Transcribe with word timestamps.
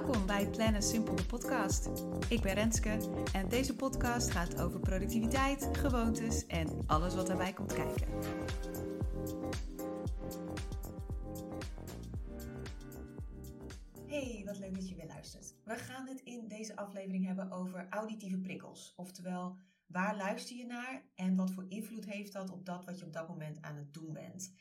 Welkom 0.00 0.26
bij 0.26 0.46
Plannen 0.46 0.82
Simpel 0.82 1.14
podcast. 1.26 1.88
Ik 2.28 2.40
ben 2.40 2.54
Renske 2.54 2.98
en 3.32 3.48
deze 3.48 3.76
podcast 3.76 4.30
gaat 4.30 4.60
over 4.60 4.80
productiviteit, 4.80 5.68
gewoontes 5.72 6.46
en 6.46 6.68
alles 6.86 7.14
wat 7.14 7.26
daarbij 7.26 7.52
komt 7.52 7.72
kijken. 7.72 8.06
Hey, 14.06 14.42
wat 14.44 14.58
leuk 14.58 14.74
dat 14.74 14.88
je 14.88 14.94
weer 14.94 15.06
luistert. 15.06 15.54
We 15.64 15.74
gaan 15.74 16.06
het 16.06 16.20
in 16.20 16.48
deze 16.48 16.76
aflevering 16.76 17.26
hebben 17.26 17.50
over 17.50 17.86
auditieve 17.90 18.38
prikkels. 18.38 18.92
Oftewel, 18.96 19.56
waar 19.86 20.16
luister 20.16 20.56
je 20.56 20.66
naar 20.66 21.02
en 21.14 21.36
wat 21.36 21.50
voor 21.50 21.66
invloed 21.68 22.04
heeft 22.04 22.32
dat 22.32 22.50
op 22.50 22.66
dat 22.66 22.84
wat 22.84 22.98
je 22.98 23.04
op 23.04 23.12
dat 23.12 23.28
moment 23.28 23.62
aan 23.62 23.76
het 23.76 23.94
doen 23.94 24.12
bent. 24.12 24.54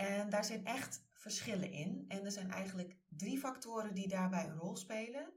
En 0.00 0.30
daar 0.30 0.44
zijn 0.44 0.64
echt 0.64 1.04
verschillen 1.12 1.70
in. 1.70 2.04
En 2.08 2.24
er 2.24 2.30
zijn 2.30 2.50
eigenlijk 2.50 2.96
drie 3.08 3.38
factoren 3.38 3.94
die 3.94 4.08
daarbij 4.08 4.44
een 4.44 4.58
rol 4.58 4.76
spelen. 4.76 5.32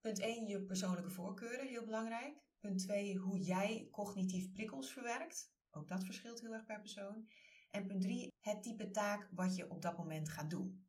Punt 0.00 0.18
1, 0.18 0.46
je 0.46 0.62
persoonlijke 0.62 1.10
voorkeuren, 1.10 1.66
heel 1.66 1.84
belangrijk. 1.84 2.36
Punt 2.58 2.78
2, 2.78 3.16
hoe 3.16 3.38
jij 3.38 3.88
cognitief 3.90 4.52
prikkels 4.52 4.92
verwerkt. 4.92 5.52
Ook 5.70 5.88
dat 5.88 6.04
verschilt 6.04 6.40
heel 6.40 6.52
erg 6.52 6.64
per 6.64 6.80
persoon. 6.80 7.28
En 7.70 7.86
punt 7.86 8.02
3, 8.02 8.32
het 8.40 8.62
type 8.62 8.90
taak 8.90 9.28
wat 9.30 9.56
je 9.56 9.70
op 9.70 9.82
dat 9.82 9.96
moment 9.96 10.28
gaat 10.28 10.50
doen. 10.50 10.86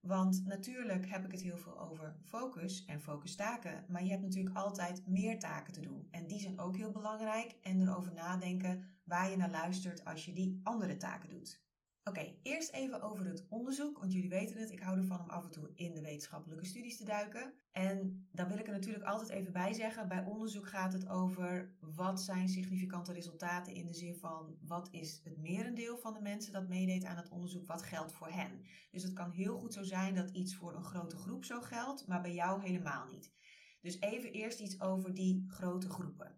Want 0.00 0.44
natuurlijk 0.44 1.08
heb 1.08 1.24
ik 1.24 1.32
het 1.32 1.42
heel 1.42 1.58
veel 1.58 1.80
over 1.80 2.16
focus 2.24 2.84
en 2.84 3.00
focustaken, 3.00 3.84
maar 3.88 4.04
je 4.04 4.10
hebt 4.10 4.22
natuurlijk 4.22 4.56
altijd 4.56 5.06
meer 5.06 5.38
taken 5.38 5.72
te 5.72 5.80
doen. 5.80 6.08
En 6.10 6.26
die 6.26 6.40
zijn 6.40 6.60
ook 6.60 6.76
heel 6.76 6.92
belangrijk 6.92 7.56
en 7.62 7.80
erover 7.80 8.12
nadenken 8.12 9.00
waar 9.04 9.30
je 9.30 9.36
naar 9.36 9.50
luistert 9.50 10.04
als 10.04 10.24
je 10.24 10.32
die 10.32 10.60
andere 10.62 10.96
taken 10.96 11.28
doet. 11.28 11.66
Oké, 12.08 12.34
eerst 12.42 12.72
even 12.72 13.02
over 13.02 13.26
het 13.26 13.46
onderzoek, 13.48 13.98
want 13.98 14.12
jullie 14.12 14.28
weten 14.28 14.56
het, 14.56 14.70
ik 14.70 14.80
hou 14.80 14.98
ervan 14.98 15.20
om 15.20 15.28
af 15.28 15.44
en 15.44 15.50
toe 15.50 15.70
in 15.74 15.94
de 15.94 16.00
wetenschappelijke 16.00 16.66
studies 16.66 16.96
te 16.96 17.04
duiken. 17.04 17.52
En 17.72 18.28
daar 18.32 18.48
wil 18.48 18.58
ik 18.58 18.66
er 18.66 18.72
natuurlijk 18.72 19.04
altijd 19.04 19.28
even 19.28 19.52
bij 19.52 19.72
zeggen, 19.72 20.08
bij 20.08 20.24
onderzoek 20.24 20.68
gaat 20.68 20.92
het 20.92 21.08
over 21.08 21.74
wat 21.80 22.20
zijn 22.20 22.48
significante 22.48 23.12
resultaten 23.12 23.74
in 23.74 23.86
de 23.86 23.94
zin 23.94 24.14
van 24.14 24.56
wat 24.60 24.88
is 24.90 25.20
het 25.24 25.38
merendeel 25.38 25.98
van 25.98 26.14
de 26.14 26.20
mensen 26.20 26.52
dat 26.52 26.68
meedeed 26.68 27.04
aan 27.04 27.16
het 27.16 27.28
onderzoek, 27.28 27.66
wat 27.66 27.82
geldt 27.82 28.12
voor 28.12 28.30
hen. 28.30 28.64
Dus 28.90 29.02
het 29.02 29.12
kan 29.12 29.30
heel 29.30 29.58
goed 29.58 29.74
zo 29.74 29.82
zijn 29.82 30.14
dat 30.14 30.30
iets 30.30 30.54
voor 30.54 30.74
een 30.74 30.84
grote 30.84 31.16
groep 31.16 31.44
zo 31.44 31.60
geldt, 31.60 32.06
maar 32.06 32.20
bij 32.20 32.34
jou 32.34 32.62
helemaal 32.62 33.06
niet. 33.06 33.32
Dus 33.80 34.00
even 34.00 34.32
eerst 34.32 34.60
iets 34.60 34.80
over 34.80 35.14
die 35.14 35.44
grote 35.48 35.88
groepen. 35.88 36.36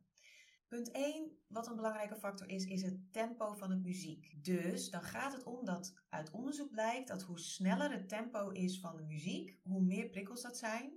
Punt 0.71 0.91
1, 0.91 1.31
wat 1.49 1.67
een 1.67 1.77
belangrijke 1.77 2.17
factor 2.17 2.49
is, 2.49 2.65
is 2.65 2.83
het 2.83 3.13
tempo 3.13 3.55
van 3.55 3.71
het 3.71 3.83
muziek. 3.83 4.45
Dus 4.45 4.91
dan 4.91 5.03
gaat 5.03 5.33
het 5.33 5.45
om 5.45 5.65
dat 5.65 5.95
uit 6.09 6.31
onderzoek 6.31 6.71
blijkt 6.71 7.09
dat 7.09 7.23
hoe 7.23 7.39
sneller 7.39 7.93
het 7.93 8.09
tempo 8.09 8.51
is 8.51 8.81
van 8.81 8.97
de 8.97 9.03
muziek, 9.03 9.59
hoe 9.63 9.83
meer 9.83 10.09
prikkels 10.09 10.43
dat 10.43 10.57
zijn 10.57 10.93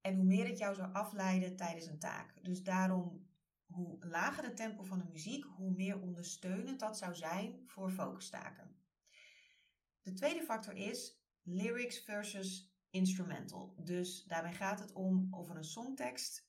en 0.00 0.14
hoe 0.14 0.24
meer 0.24 0.46
het 0.46 0.58
jou 0.58 0.74
zou 0.74 0.92
afleiden 0.92 1.56
tijdens 1.56 1.86
een 1.86 1.98
taak. 1.98 2.44
Dus 2.44 2.62
daarom, 2.62 3.28
hoe 3.66 4.06
lager 4.06 4.44
het 4.44 4.56
tempo 4.56 4.84
van 4.84 4.98
de 4.98 5.08
muziek, 5.10 5.44
hoe 5.44 5.70
meer 5.70 6.00
ondersteunend 6.00 6.80
dat 6.80 6.98
zou 6.98 7.14
zijn 7.14 7.62
voor 7.66 7.90
focustaken. 7.90 8.76
De 10.02 10.12
tweede 10.12 10.42
factor 10.42 10.74
is 10.74 11.22
lyrics 11.42 11.98
versus 11.98 12.76
instrumental. 12.90 13.74
Dus 13.84 14.24
daarbij 14.24 14.54
gaat 14.54 14.80
het 14.80 14.92
om 14.92 15.28
of 15.30 15.50
er 15.50 15.56
een 15.56 15.64
songtekst 15.64 16.47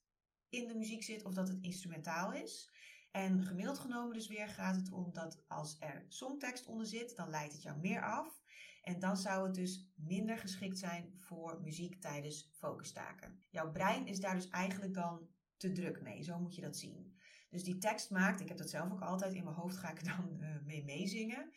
in 0.50 0.68
de 0.68 0.76
muziek 0.76 1.04
zit 1.04 1.24
of 1.24 1.34
dat 1.34 1.48
het 1.48 1.62
instrumentaal 1.62 2.34
is. 2.34 2.70
En 3.12 3.44
gemiddeld 3.44 3.80
genomen 3.80 4.14
dus 4.14 4.28
weer 4.28 4.48
gaat 4.48 4.76
het 4.76 4.92
om 4.92 5.14
dat 5.14 5.44
als 5.48 5.78
er 5.80 6.06
songtekst 6.08 6.66
onder 6.66 6.88
zit, 6.88 7.16
dan 7.16 7.30
leidt 7.30 7.54
het 7.54 7.62
jou 7.62 7.80
meer 7.80 8.04
af. 8.04 8.42
En 8.82 9.00
dan 9.00 9.18
zou 9.18 9.46
het 9.46 9.56
dus 9.56 9.92
minder 9.96 10.38
geschikt 10.38 10.80
zijn 10.80 11.14
voor 11.18 11.62
muziek 11.62 12.02
tijdens 12.02 12.50
focustaken. 12.54 13.44
Jouw 13.50 13.72
brein 13.72 14.08
is 14.08 14.20
daar 14.20 14.36
dus 14.36 14.50
eigenlijk 14.50 14.94
dan 14.94 15.28
te 15.58 15.72
druk 15.72 16.02
mee. 16.02 16.24
Zo 16.24 16.40
moet 16.40 16.56
je 16.56 16.62
dat 16.62 16.78
zien. 16.78 17.18
Dus 17.50 17.64
die 17.64 17.78
tekst 17.78 18.10
maakt, 18.10 18.40
ik 18.40 18.48
heb 18.48 18.58
dat 18.58 18.70
zelf 18.70 18.92
ook 18.92 19.02
altijd 19.02 19.34
in 19.34 19.44
mijn 19.44 19.56
hoofd, 19.56 19.78
ga 19.78 19.92
ik 19.92 20.04
dan 20.04 20.38
uh, 20.40 20.56
mee 20.66 20.84
meezingen. 20.84 21.52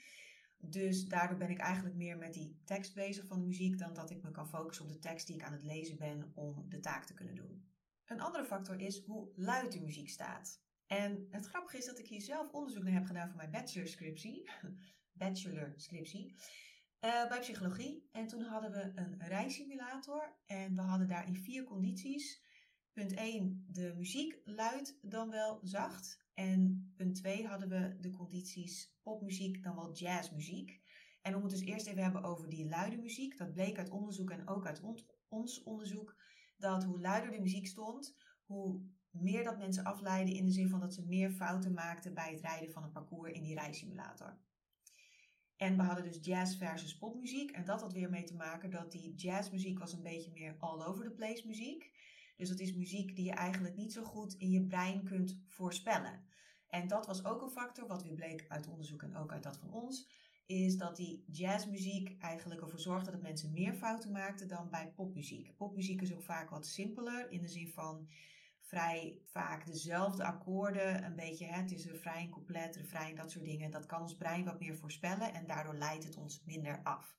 Dus 0.58 1.04
daardoor 1.04 1.36
ben 1.36 1.50
ik 1.50 1.58
eigenlijk 1.58 1.96
meer 1.96 2.18
met 2.18 2.34
die 2.34 2.60
tekst 2.64 2.94
bezig 2.94 3.26
van 3.26 3.38
de 3.38 3.46
muziek 3.46 3.78
dan 3.78 3.94
dat 3.94 4.10
ik 4.10 4.22
me 4.22 4.30
kan 4.30 4.48
focussen 4.48 4.84
op 4.84 4.92
de 4.92 4.98
tekst 4.98 5.26
die 5.26 5.36
ik 5.36 5.42
aan 5.42 5.52
het 5.52 5.62
lezen 5.62 5.96
ben 5.96 6.32
om 6.34 6.68
de 6.68 6.80
taak 6.80 7.04
te 7.04 7.14
kunnen 7.14 7.34
doen. 7.34 7.71
Een 8.12 8.20
andere 8.20 8.44
factor 8.44 8.80
is 8.80 9.04
hoe 9.04 9.32
luid 9.34 9.72
de 9.72 9.80
muziek 9.80 10.08
staat. 10.08 10.60
En 10.86 11.26
het 11.30 11.46
grappige 11.46 11.76
is 11.76 11.86
dat 11.86 11.98
ik 11.98 12.06
hier 12.06 12.20
zelf 12.20 12.50
onderzoek 12.50 12.82
naar 12.82 12.92
heb 12.92 13.04
gedaan 13.04 13.28
voor 13.28 13.36
mijn 13.36 13.50
bachelorscriptie. 13.50 14.50
bachelorscriptie. 15.12 16.34
Uh, 17.04 17.28
bij 17.28 17.40
psychologie. 17.40 18.08
En 18.12 18.26
toen 18.26 18.42
hadden 18.42 18.70
we 18.72 18.92
een 18.94 19.18
rijsimulator. 19.18 20.36
En 20.46 20.74
we 20.74 20.80
hadden 20.80 21.08
daarin 21.08 21.36
vier 21.36 21.64
condities. 21.64 22.42
Punt 22.92 23.12
1, 23.12 23.64
de 23.68 23.94
muziek 23.96 24.40
luid 24.44 24.98
dan 25.02 25.30
wel 25.30 25.58
zacht. 25.62 26.24
En 26.34 26.92
punt 26.96 27.14
2 27.14 27.46
hadden 27.46 27.68
we 27.68 27.96
de 28.00 28.10
condities 28.10 28.94
popmuziek 29.02 29.62
dan 29.62 29.74
wel 29.74 29.92
jazzmuziek. 29.92 30.80
En 31.22 31.36
om 31.36 31.42
het 31.42 31.50
dus 31.50 31.60
eerst 31.60 31.86
even 31.86 32.02
hebben 32.02 32.22
over 32.22 32.48
die 32.48 32.68
luide 32.68 32.96
muziek. 32.96 33.38
Dat 33.38 33.52
bleek 33.52 33.78
uit 33.78 33.90
onderzoek 33.90 34.30
en 34.30 34.48
ook 34.48 34.66
uit 34.66 34.80
ons 35.28 35.62
onderzoek 35.62 36.16
dat 36.62 36.84
hoe 36.84 37.00
luider 37.00 37.30
de 37.30 37.40
muziek 37.40 37.66
stond, 37.66 38.16
hoe 38.44 38.80
meer 39.10 39.44
dat 39.44 39.58
mensen 39.58 39.84
afleiden 39.84 40.34
in 40.34 40.44
de 40.44 40.52
zin 40.52 40.68
van 40.68 40.80
dat 40.80 40.94
ze 40.94 41.06
meer 41.06 41.30
fouten 41.30 41.72
maakten 41.72 42.14
bij 42.14 42.30
het 42.30 42.40
rijden 42.40 42.72
van 42.72 42.82
een 42.82 42.92
parcours 42.92 43.32
in 43.32 43.42
die 43.42 43.54
rijsimulator. 43.54 44.38
En 45.56 45.76
we 45.76 45.82
hadden 45.82 46.04
dus 46.04 46.18
jazz 46.20 46.58
versus 46.58 46.98
popmuziek. 46.98 47.50
En 47.50 47.64
dat 47.64 47.80
had 47.80 47.92
weer 47.92 48.10
mee 48.10 48.24
te 48.24 48.34
maken 48.34 48.70
dat 48.70 48.92
die 48.92 49.14
jazzmuziek 49.14 49.78
was 49.78 49.92
een 49.92 50.02
beetje 50.02 50.32
meer 50.32 50.56
all 50.58 50.82
over 50.82 51.04
the 51.04 51.10
place 51.10 51.46
muziek. 51.46 51.90
Dus 52.36 52.48
dat 52.48 52.60
is 52.60 52.74
muziek 52.74 53.16
die 53.16 53.24
je 53.24 53.32
eigenlijk 53.32 53.76
niet 53.76 53.92
zo 53.92 54.02
goed 54.02 54.34
in 54.34 54.50
je 54.50 54.66
brein 54.66 55.04
kunt 55.04 55.40
voorspellen. 55.46 56.24
En 56.68 56.88
dat 56.88 57.06
was 57.06 57.24
ook 57.24 57.42
een 57.42 57.50
factor, 57.50 57.86
wat 57.86 58.02
weer 58.02 58.14
bleek 58.14 58.44
uit 58.48 58.68
onderzoek 58.68 59.02
en 59.02 59.16
ook 59.16 59.32
uit 59.32 59.42
dat 59.42 59.58
van 59.58 59.72
ons, 59.72 60.10
is 60.46 60.76
dat 60.76 60.96
die 60.96 61.24
jazzmuziek 61.26 62.18
eigenlijk 62.18 62.60
ervoor 62.60 62.78
zorgde 62.78 63.10
dat 63.10 63.22
mensen 63.22 63.52
meer 63.52 63.74
fouten 63.74 64.12
maakten 64.12 64.48
dan 64.48 64.70
bij 64.70 64.92
popmuziek. 64.96 65.56
Popmuziek 65.56 66.00
is 66.00 66.14
ook 66.14 66.22
vaak 66.22 66.50
wat 66.50 66.66
simpeler 66.66 67.30
in 67.30 67.40
de 67.40 67.48
zin 67.48 67.68
van 67.68 68.08
vrij 68.60 69.18
vaak 69.24 69.66
dezelfde 69.66 70.24
akkoorden, 70.24 71.04
een 71.04 71.16
beetje, 71.16 71.46
hè, 71.46 71.60
het 71.60 71.72
is 71.72 71.86
refrein, 71.86 72.30
couplet, 72.30 72.76
refrein, 72.76 73.16
dat 73.16 73.30
soort 73.30 73.44
dingen. 73.44 73.70
Dat 73.70 73.86
kan 73.86 74.00
ons 74.00 74.16
brein 74.16 74.44
wat 74.44 74.60
meer 74.60 74.76
voorspellen 74.76 75.34
en 75.34 75.46
daardoor 75.46 75.74
leidt 75.74 76.04
het 76.04 76.16
ons 76.16 76.42
minder 76.44 76.80
af. 76.82 77.16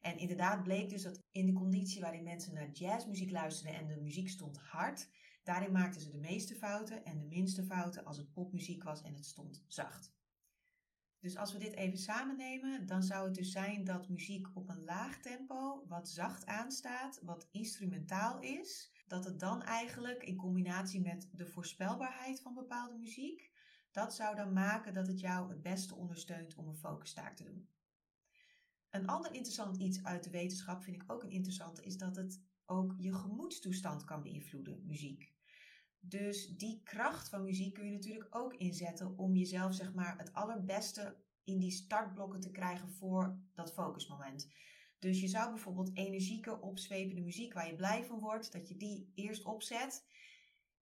En 0.00 0.18
inderdaad 0.18 0.62
bleek 0.62 0.88
dus 0.88 1.02
dat 1.02 1.22
in 1.30 1.46
de 1.46 1.52
conditie 1.52 2.00
waarin 2.00 2.22
mensen 2.22 2.54
naar 2.54 2.70
jazzmuziek 2.70 3.30
luisterden 3.30 3.80
en 3.80 3.86
de 3.86 4.00
muziek 4.00 4.28
stond 4.28 4.58
hard, 4.58 5.08
daarin 5.42 5.72
maakten 5.72 6.00
ze 6.00 6.10
de 6.10 6.18
meeste 6.18 6.54
fouten 6.54 7.04
en 7.04 7.18
de 7.18 7.26
minste 7.26 7.64
fouten 7.64 8.04
als 8.04 8.16
het 8.16 8.32
popmuziek 8.32 8.82
was 8.82 9.02
en 9.02 9.14
het 9.14 9.26
stond 9.26 9.64
zacht. 9.66 10.14
Dus 11.20 11.36
als 11.36 11.52
we 11.52 11.58
dit 11.58 11.74
even 11.74 11.98
samen 11.98 12.36
nemen, 12.36 12.86
dan 12.86 13.02
zou 13.02 13.24
het 13.24 13.34
dus 13.34 13.52
zijn 13.52 13.84
dat 13.84 14.08
muziek 14.08 14.46
op 14.54 14.68
een 14.68 14.84
laag 14.84 15.20
tempo, 15.20 15.84
wat 15.88 16.08
zacht 16.08 16.46
aanstaat, 16.46 17.20
wat 17.22 17.48
instrumentaal 17.50 18.40
is, 18.40 18.92
dat 19.06 19.24
het 19.24 19.40
dan 19.40 19.62
eigenlijk 19.62 20.22
in 20.22 20.36
combinatie 20.36 21.00
met 21.00 21.28
de 21.32 21.46
voorspelbaarheid 21.46 22.40
van 22.40 22.54
bepaalde 22.54 22.98
muziek, 22.98 23.50
dat 23.90 24.14
zou 24.14 24.36
dan 24.36 24.52
maken 24.52 24.92
dat 24.92 25.06
het 25.06 25.20
jou 25.20 25.48
het 25.48 25.62
beste 25.62 25.94
ondersteunt 25.94 26.54
om 26.54 26.68
een 26.68 26.76
focustaak 26.76 27.36
te 27.36 27.44
doen. 27.44 27.68
Een 28.90 29.06
ander 29.06 29.34
interessant 29.34 29.76
iets 29.76 30.04
uit 30.04 30.24
de 30.24 30.30
wetenschap 30.30 30.82
vind 30.82 31.02
ik 31.02 31.12
ook 31.12 31.22
een 31.22 31.30
interessante, 31.30 31.82
is 31.82 31.96
dat 31.96 32.16
het 32.16 32.42
ook 32.66 32.94
je 32.98 33.14
gemoedstoestand 33.14 34.04
kan 34.04 34.22
beïnvloeden, 34.22 34.82
muziek. 34.86 35.35
Dus 36.08 36.48
die 36.56 36.80
kracht 36.82 37.28
van 37.28 37.44
muziek 37.44 37.74
kun 37.74 37.84
je 37.84 37.92
natuurlijk 37.92 38.36
ook 38.36 38.54
inzetten 38.54 39.18
om 39.18 39.36
jezelf 39.36 39.74
zeg 39.74 39.94
maar 39.94 40.18
het 40.18 40.32
allerbeste 40.32 41.16
in 41.44 41.58
die 41.58 41.70
startblokken 41.70 42.40
te 42.40 42.50
krijgen 42.50 42.88
voor 42.88 43.38
dat 43.54 43.72
focusmoment. 43.72 44.48
Dus 44.98 45.20
je 45.20 45.28
zou 45.28 45.50
bijvoorbeeld 45.50 45.96
energieke, 45.96 46.60
opzwepende 46.60 47.20
muziek 47.20 47.52
waar 47.52 47.66
je 47.66 47.76
blij 47.76 48.04
van 48.04 48.18
wordt, 48.18 48.52
dat 48.52 48.68
je 48.68 48.76
die 48.76 49.12
eerst 49.14 49.44
opzet. 49.44 50.04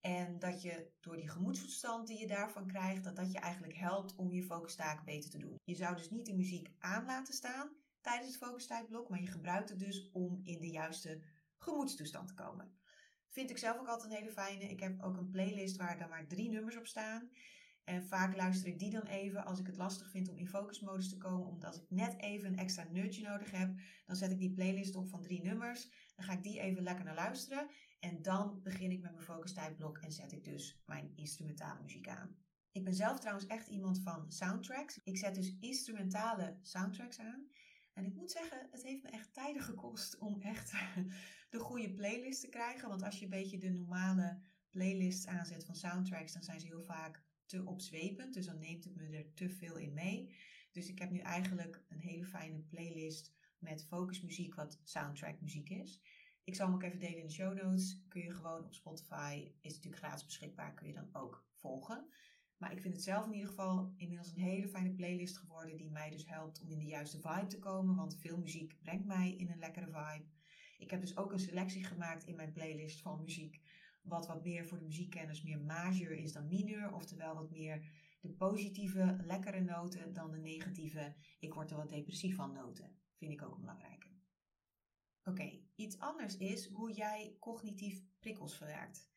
En 0.01 0.39
dat 0.39 0.61
je 0.61 0.91
door 0.99 1.15
die 1.15 1.29
gemoedstoestand 1.29 2.07
die 2.07 2.19
je 2.19 2.27
daarvan 2.27 2.67
krijgt, 2.67 3.03
dat 3.03 3.15
dat 3.15 3.31
je 3.31 3.39
eigenlijk 3.39 3.75
helpt 3.75 4.15
om 4.15 4.31
je 4.31 4.43
focustaak 4.43 5.05
beter 5.05 5.29
te 5.29 5.37
doen. 5.37 5.55
Je 5.63 5.75
zou 5.75 5.95
dus 5.95 6.09
niet 6.09 6.25
de 6.25 6.35
muziek 6.35 6.71
aan 6.79 7.05
laten 7.05 7.33
staan 7.33 7.69
tijdens 8.01 8.27
het 8.27 8.43
focustijdblok, 8.43 9.09
maar 9.09 9.21
je 9.21 9.27
gebruikt 9.27 9.69
het 9.69 9.79
dus 9.79 10.11
om 10.11 10.39
in 10.43 10.59
de 10.59 10.69
juiste 10.69 11.21
gemoedstoestand 11.57 12.27
te 12.27 12.33
komen. 12.33 12.77
Vind 13.33 13.49
ik 13.49 13.57
zelf 13.57 13.79
ook 13.79 13.87
altijd 13.87 14.11
een 14.11 14.17
hele 14.17 14.31
fijne. 14.31 14.63
Ik 14.63 14.79
heb 14.79 15.01
ook 15.01 15.17
een 15.17 15.29
playlist 15.29 15.77
waar 15.77 15.99
er 15.99 16.09
maar 16.09 16.27
drie 16.27 16.49
nummers 16.49 16.77
op 16.77 16.87
staan. 16.87 17.29
En 17.83 18.07
vaak 18.07 18.35
luister 18.35 18.67
ik 18.67 18.79
die 18.79 18.89
dan 18.89 19.05
even 19.05 19.45
als 19.45 19.59
ik 19.59 19.65
het 19.65 19.77
lastig 19.77 20.09
vind 20.09 20.29
om 20.29 20.37
in 20.37 20.47
focusmodus 20.47 21.09
te 21.09 21.17
komen. 21.17 21.47
Omdat 21.47 21.75
ik 21.75 21.85
net 21.89 22.19
even 22.19 22.47
een 22.47 22.57
extra 22.57 22.87
nudge 22.91 23.21
nodig 23.21 23.51
heb. 23.51 23.73
Dan 24.05 24.15
zet 24.15 24.31
ik 24.31 24.39
die 24.39 24.53
playlist 24.53 24.95
op 24.95 25.09
van 25.09 25.21
drie 25.21 25.41
nummers. 25.41 25.89
Dan 26.15 26.25
ga 26.25 26.33
ik 26.33 26.43
die 26.43 26.59
even 26.59 26.83
lekker 26.83 27.05
naar 27.05 27.15
luisteren. 27.15 27.69
En 27.99 28.21
dan 28.21 28.61
begin 28.63 28.91
ik 28.91 29.01
met 29.01 29.11
mijn 29.11 29.25
focustijdblok 29.25 29.97
en 29.97 30.11
zet 30.11 30.31
ik 30.31 30.43
dus 30.43 30.81
mijn 30.85 31.11
instrumentale 31.15 31.81
muziek 31.81 32.07
aan. 32.07 32.35
Ik 32.71 32.83
ben 32.83 32.95
zelf 32.95 33.19
trouwens 33.19 33.47
echt 33.47 33.67
iemand 33.67 34.01
van 34.03 34.31
soundtracks. 34.31 34.99
Ik 35.03 35.17
zet 35.17 35.35
dus 35.35 35.57
instrumentale 35.59 36.57
soundtracks 36.61 37.19
aan. 37.19 37.47
En 37.93 38.05
ik 38.05 38.13
moet 38.13 38.31
zeggen, 38.31 38.67
het 38.71 38.83
heeft 38.83 39.03
me 39.03 39.09
echt 39.09 39.33
tijden 39.33 39.61
gekost 39.61 40.17
om 40.17 40.41
echt 40.41 40.73
de 41.53 41.59
goede 41.59 41.93
playlist 41.93 42.41
te 42.41 42.49
krijgen. 42.49 42.89
Want 42.89 43.03
als 43.03 43.19
je 43.19 43.23
een 43.23 43.29
beetje 43.29 43.57
de 43.57 43.69
normale 43.69 44.39
playlists 44.69 45.27
aanzet 45.27 45.65
van 45.65 45.75
soundtracks, 45.75 46.33
dan 46.33 46.43
zijn 46.43 46.59
ze 46.59 46.65
heel 46.65 46.83
vaak 46.83 47.23
te 47.45 47.65
opzwepend. 47.65 48.33
Dus 48.33 48.45
dan 48.45 48.59
neemt 48.59 48.83
het 48.83 48.95
me 48.95 49.17
er 49.17 49.33
te 49.33 49.49
veel 49.49 49.77
in 49.77 49.93
mee. 49.93 50.35
Dus 50.71 50.89
ik 50.89 50.99
heb 50.99 51.11
nu 51.11 51.19
eigenlijk 51.19 51.83
een 51.89 51.99
hele 51.99 52.25
fijne 52.25 52.59
playlist 52.59 53.33
met 53.57 53.85
focusmuziek, 53.85 54.55
wat 54.55 54.79
soundtrack 54.83 55.41
muziek 55.41 55.69
is. 55.69 56.01
Ik 56.43 56.55
zal 56.55 56.65
hem 56.65 56.75
ook 56.75 56.83
even 56.83 56.99
delen 56.99 57.17
in 57.17 57.27
de 57.27 57.33
show 57.33 57.53
notes. 57.53 58.03
Kun 58.07 58.21
je 58.21 58.33
gewoon 58.33 58.65
op 58.65 58.73
Spotify, 58.73 59.51
is 59.61 59.73
natuurlijk 59.73 60.03
gratis 60.03 60.25
beschikbaar, 60.25 60.73
kun 60.73 60.87
je 60.87 60.93
dan 60.93 61.09
ook 61.11 61.45
volgen. 61.55 62.07
Maar 62.57 62.71
ik 62.71 62.81
vind 62.81 62.93
het 62.93 63.03
zelf 63.03 63.25
in 63.25 63.33
ieder 63.33 63.49
geval 63.49 63.93
inmiddels 63.97 64.31
een 64.31 64.41
hele 64.41 64.67
fijne 64.67 64.93
playlist 64.93 65.37
geworden, 65.37 65.77
die 65.77 65.91
mij 65.91 66.09
dus 66.09 66.27
helpt 66.27 66.61
om 66.61 66.71
in 66.71 66.79
de 66.79 66.85
juiste 66.85 67.19
vibe 67.19 67.47
te 67.47 67.59
komen. 67.59 67.95
Want 67.95 68.17
veel 68.17 68.37
muziek 68.37 68.79
brengt 68.79 69.05
mij 69.05 69.31
in 69.31 69.49
een 69.49 69.59
lekkere 69.59 69.85
vibe. 69.85 70.25
Ik 70.77 70.91
heb 70.91 71.01
dus 71.01 71.17
ook 71.17 71.31
een 71.31 71.39
selectie 71.39 71.83
gemaakt 71.83 72.25
in 72.25 72.35
mijn 72.35 72.51
playlist 72.51 73.01
van 73.01 73.21
muziek, 73.21 73.61
wat 74.01 74.27
wat 74.27 74.43
meer 74.43 74.65
voor 74.65 74.77
de 74.77 74.85
muziekkenners 74.85 75.41
meer 75.41 75.59
majeur 75.61 76.11
is 76.11 76.33
dan 76.33 76.47
mineur, 76.47 76.93
oftewel 76.93 77.35
wat 77.35 77.51
meer 77.51 77.85
de 78.21 78.29
positieve, 78.29 79.17
lekkere 79.25 79.61
noten 79.61 80.13
dan 80.13 80.31
de 80.31 80.37
negatieve, 80.37 81.15
ik 81.39 81.53
word 81.53 81.71
er 81.71 81.77
wat 81.77 81.89
depressief 81.89 82.35
van 82.35 82.53
noten. 82.53 82.97
Vind 83.17 83.31
ik 83.31 83.41
ook 83.41 83.59
belangrijk. 83.59 84.07
Oké, 85.23 85.59
iets 85.75 85.99
anders 85.99 86.37
is 86.37 86.67
hoe 86.67 86.91
jij 86.91 87.35
cognitief 87.39 88.03
prikkels 88.19 88.57
verwerkt. 88.57 89.11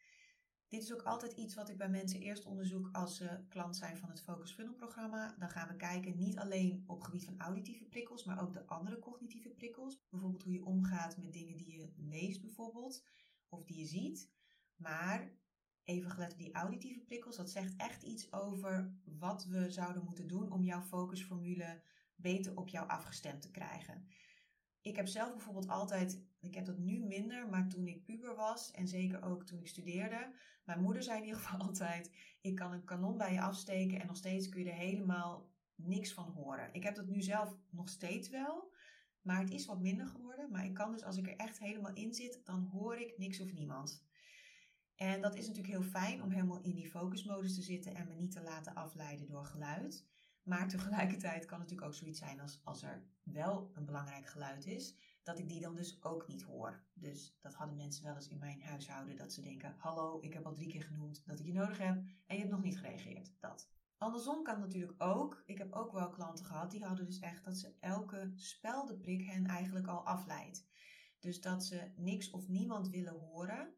Dit 0.69 0.83
is 0.83 0.93
ook 0.93 1.03
altijd 1.03 1.33
iets 1.33 1.55
wat 1.55 1.69
ik 1.69 1.77
bij 1.77 1.89
mensen 1.89 2.21
eerst 2.21 2.45
onderzoek 2.45 2.89
als 2.93 3.17
ze 3.17 3.45
klant 3.49 3.77
zijn 3.77 3.97
van 3.97 4.09
het 4.09 4.23
Focus 4.23 4.53
Funnel 4.53 4.75
programma. 4.75 5.35
Dan 5.39 5.51
gaan 5.51 5.69
we 5.69 5.77
kijken 5.77 6.17
niet 6.17 6.39
alleen 6.39 6.85
op 6.87 7.03
gebied 7.03 7.25
van 7.25 7.41
auditieve 7.41 7.85
prikkels, 7.85 8.25
maar 8.25 8.43
ook 8.43 8.53
de 8.53 8.67
andere 8.67 8.99
cognitieve 8.99 9.49
prikkels. 9.49 10.01
Bijvoorbeeld 10.11 10.43
hoe 10.43 10.53
je 10.53 10.65
omgaat 10.65 11.17
met 11.17 11.33
dingen 11.33 11.57
die 11.57 11.73
je 11.73 11.93
leest 11.97 12.41
bijvoorbeeld, 12.41 13.05
of 13.49 13.65
die 13.65 13.79
je 13.79 13.87
ziet. 13.87 14.31
Maar 14.77 15.33
even 15.85 16.11
gelet 16.11 16.33
op 16.33 16.39
die 16.39 16.55
auditieve 16.55 17.01
prikkels, 17.01 17.37
dat 17.37 17.51
zegt 17.51 17.77
echt 17.77 18.03
iets 18.03 18.33
over 18.33 18.95
wat 19.05 19.45
we 19.45 19.71
zouden 19.71 20.05
moeten 20.05 20.27
doen 20.27 20.53
om 20.53 20.65
jouw 20.65 20.83
focusformule 20.83 21.83
beter 22.15 22.57
op 22.57 22.69
jou 22.69 22.89
afgestemd 22.89 23.43
te 23.43 23.51
krijgen. 23.51 24.09
Ik 24.87 24.97
heb 24.97 25.07
zelf 25.07 25.33
bijvoorbeeld 25.33 25.69
altijd, 25.69 26.23
ik 26.41 26.55
heb 26.55 26.65
dat 26.65 26.79
nu 26.79 26.99
minder, 26.99 27.49
maar 27.49 27.69
toen 27.69 27.87
ik 27.87 28.05
puber 28.05 28.35
was 28.35 28.71
en 28.71 28.89
zeker 28.89 29.23
ook 29.23 29.45
toen 29.45 29.59
ik 29.59 29.69
studeerde, 29.69 30.35
mijn 30.65 30.83
moeder 30.83 31.03
zei 31.03 31.19
in 31.19 31.25
ieder 31.25 31.41
geval 31.41 31.61
altijd: 31.69 32.11
ik 32.41 32.55
kan 32.55 32.73
een 32.73 32.85
kanon 32.85 33.17
bij 33.17 33.33
je 33.33 33.41
afsteken 33.41 34.01
en 34.01 34.07
nog 34.07 34.17
steeds 34.17 34.49
kun 34.49 34.65
je 34.65 34.71
er 34.71 34.77
helemaal 34.77 35.51
niks 35.75 36.13
van 36.13 36.31
horen. 36.31 36.69
Ik 36.73 36.83
heb 36.83 36.95
dat 36.95 37.07
nu 37.07 37.23
zelf 37.23 37.57
nog 37.71 37.89
steeds 37.89 38.29
wel, 38.29 38.73
maar 39.21 39.41
het 39.41 39.51
is 39.51 39.67
wat 39.67 39.81
minder 39.81 40.07
geworden. 40.07 40.51
Maar 40.51 40.65
ik 40.65 40.75
kan 40.75 40.93
dus 40.93 41.05
als 41.05 41.17
ik 41.17 41.27
er 41.27 41.37
echt 41.37 41.59
helemaal 41.59 41.95
in 41.95 42.15
zit, 42.15 42.41
dan 42.45 42.63
hoor 42.73 42.97
ik 42.97 43.19
niks 43.19 43.41
of 43.41 43.53
niemand. 43.53 44.05
En 44.95 45.21
dat 45.21 45.37
is 45.37 45.47
natuurlijk 45.47 45.75
heel 45.75 45.91
fijn 45.91 46.23
om 46.23 46.31
helemaal 46.31 46.63
in 46.63 46.75
die 46.75 46.91
focusmodus 46.91 47.55
te 47.55 47.63
zitten 47.63 47.95
en 47.95 48.09
me 48.09 48.15
niet 48.15 48.33
te 48.33 48.43
laten 48.43 48.75
afleiden 48.75 49.27
door 49.27 49.45
geluid. 49.45 50.07
Maar 50.47 50.69
tegelijkertijd 50.69 51.45
kan 51.45 51.61
het 51.61 51.69
natuurlijk 51.69 51.87
ook 51.87 51.95
zoiets 51.95 52.19
zijn 52.19 52.41
als 52.41 52.61
als 52.65 52.83
er 52.83 53.03
wel 53.23 53.71
een 53.75 53.85
belangrijk 53.85 54.27
geluid 54.27 54.67
is, 54.67 54.97
dat 55.23 55.39
ik 55.39 55.49
die 55.49 55.61
dan 55.61 55.75
dus 55.75 56.03
ook 56.03 56.27
niet 56.29 56.43
hoor. 56.43 56.85
Dus 56.95 57.37
dat 57.41 57.55
hadden 57.55 57.77
mensen 57.77 58.05
wel 58.05 58.15
eens 58.15 58.29
in 58.29 58.39
mijn 58.39 58.63
huishouden, 58.63 59.17
dat 59.17 59.33
ze 59.33 59.43
denken: 59.43 59.75
Hallo, 59.79 60.19
ik 60.21 60.33
heb 60.33 60.47
al 60.47 60.55
drie 60.55 60.69
keer 60.69 60.83
genoemd 60.83 61.27
dat 61.27 61.39
ik 61.39 61.47
je 61.47 61.53
nodig 61.53 61.79
heb 61.79 61.97
en 62.27 62.35
je 62.35 62.39
hebt 62.39 62.51
nog 62.51 62.63
niet 62.63 62.79
gereageerd. 62.79 63.33
Dat. 63.41 63.71
Andersom 63.99 64.43
kan 64.43 64.55
het 64.55 64.65
natuurlijk 64.65 65.03
ook. 65.03 65.43
Ik 65.47 65.59
heb 65.59 65.73
ook 65.73 65.93
wel 65.93 66.11
klanten 66.11 66.45
gehad 66.45 66.71
die 66.71 66.85
hadden 66.85 67.07
dus 67.07 67.19
echt 67.19 67.45
dat 67.45 67.57
ze 67.57 67.75
elke 67.81 68.33
speldeprik 68.35 69.23
hen 69.23 69.47
eigenlijk 69.47 69.87
al 69.87 70.07
afleidt. 70.07 70.67
Dus 71.21 71.41
dat 71.41 71.65
ze 71.65 71.91
niks 71.97 72.31
of 72.31 72.49
niemand 72.49 72.89
willen 72.89 73.19
horen. 73.19 73.75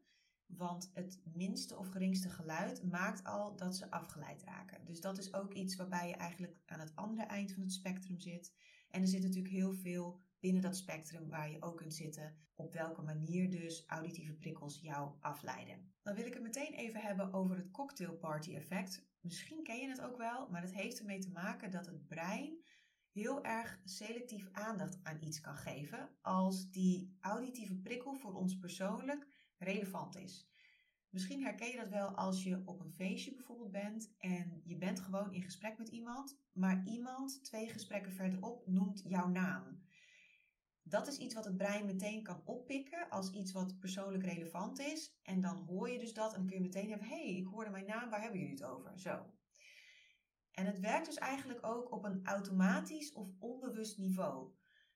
Want 0.57 0.91
het 0.93 1.19
minste 1.33 1.77
of 1.77 1.89
geringste 1.89 2.29
geluid 2.29 2.83
maakt 2.83 3.23
al 3.23 3.55
dat 3.55 3.75
ze 3.75 3.91
afgeleid 3.91 4.43
raken. 4.43 4.85
Dus 4.85 5.01
dat 5.01 5.17
is 5.17 5.33
ook 5.33 5.53
iets 5.53 5.75
waarbij 5.75 6.07
je 6.07 6.15
eigenlijk 6.15 6.59
aan 6.65 6.79
het 6.79 6.95
andere 6.95 7.23
eind 7.23 7.51
van 7.51 7.61
het 7.61 7.71
spectrum 7.71 8.19
zit. 8.19 8.53
En 8.89 9.01
er 9.01 9.07
zit 9.07 9.21
natuurlijk 9.21 9.53
heel 9.53 9.73
veel 9.73 10.21
binnen 10.39 10.61
dat 10.61 10.77
spectrum 10.77 11.29
waar 11.29 11.51
je 11.51 11.61
ook 11.61 11.77
kunt 11.77 11.93
zitten. 11.93 12.35
Op 12.55 12.73
welke 12.73 13.01
manier 13.01 13.49
dus 13.49 13.83
auditieve 13.87 14.33
prikkels 14.33 14.79
jou 14.81 15.11
afleiden. 15.19 15.93
Dan 16.01 16.15
wil 16.15 16.25
ik 16.25 16.33
het 16.33 16.43
meteen 16.43 16.73
even 16.73 17.01
hebben 17.01 17.33
over 17.33 17.55
het 17.55 17.71
cocktail 17.71 18.13
party 18.13 18.55
effect. 18.55 19.07
Misschien 19.21 19.63
ken 19.63 19.79
je 19.79 19.87
het 19.87 20.01
ook 20.01 20.17
wel, 20.17 20.49
maar 20.49 20.61
het 20.61 20.73
heeft 20.73 20.99
ermee 20.99 21.19
te 21.19 21.31
maken 21.31 21.71
dat 21.71 21.85
het 21.85 22.07
brein 22.07 22.63
heel 23.11 23.43
erg 23.43 23.79
selectief 23.83 24.49
aandacht 24.51 24.99
aan 25.03 25.23
iets 25.23 25.41
kan 25.41 25.55
geven 25.55 26.09
als 26.21 26.71
die 26.71 27.17
auditieve 27.19 27.75
prikkel 27.75 28.13
voor 28.13 28.33
ons 28.33 28.57
persoonlijk 28.57 29.27
relevant 29.59 30.15
is. 30.15 30.49
Misschien 31.09 31.43
herken 31.43 31.67
je 31.67 31.77
dat 31.77 31.89
wel 31.89 32.09
als 32.09 32.43
je 32.43 32.61
op 32.65 32.79
een 32.79 32.93
feestje 32.93 33.33
bijvoorbeeld 33.33 33.71
bent 33.71 34.15
en 34.17 34.61
je 34.63 34.77
bent 34.77 34.99
gewoon 34.99 35.33
in 35.33 35.41
gesprek 35.41 35.77
met 35.77 35.87
iemand, 35.87 36.39
maar 36.51 36.83
iemand 36.85 37.43
twee 37.43 37.69
gesprekken 37.69 38.11
verderop 38.11 38.67
noemt 38.67 39.01
jouw 39.05 39.27
naam. 39.27 39.83
Dat 40.83 41.07
is 41.07 41.17
iets 41.17 41.33
wat 41.33 41.45
het 41.45 41.57
brein 41.57 41.85
meteen 41.85 42.23
kan 42.23 42.41
oppikken 42.45 43.09
als 43.09 43.31
iets 43.31 43.51
wat 43.51 43.79
persoonlijk 43.79 44.23
relevant 44.23 44.79
is. 44.79 45.19
En 45.23 45.41
dan 45.41 45.57
hoor 45.57 45.89
je 45.89 45.99
dus 45.99 46.13
dat 46.13 46.33
en 46.33 46.45
kun 46.45 46.55
je 46.55 46.61
meteen 46.61 46.89
hebben: 46.89 47.07
hé, 47.07 47.15
hey, 47.15 47.35
ik 47.35 47.45
hoorde 47.45 47.69
mijn 47.69 47.85
naam, 47.85 48.09
waar 48.09 48.21
hebben 48.21 48.39
jullie 48.39 48.55
het 48.55 48.63
over? 48.63 48.99
Zo. 48.99 49.33
En 50.51 50.65
het 50.65 50.79
werkt 50.79 51.05
dus 51.05 51.17
eigenlijk 51.17 51.65
ook 51.65 51.91
op 51.91 52.03
een 52.03 52.25
automatisch 52.25 53.13
of 53.13 53.29
onbewust 53.39 53.97
niveau. 53.97 54.51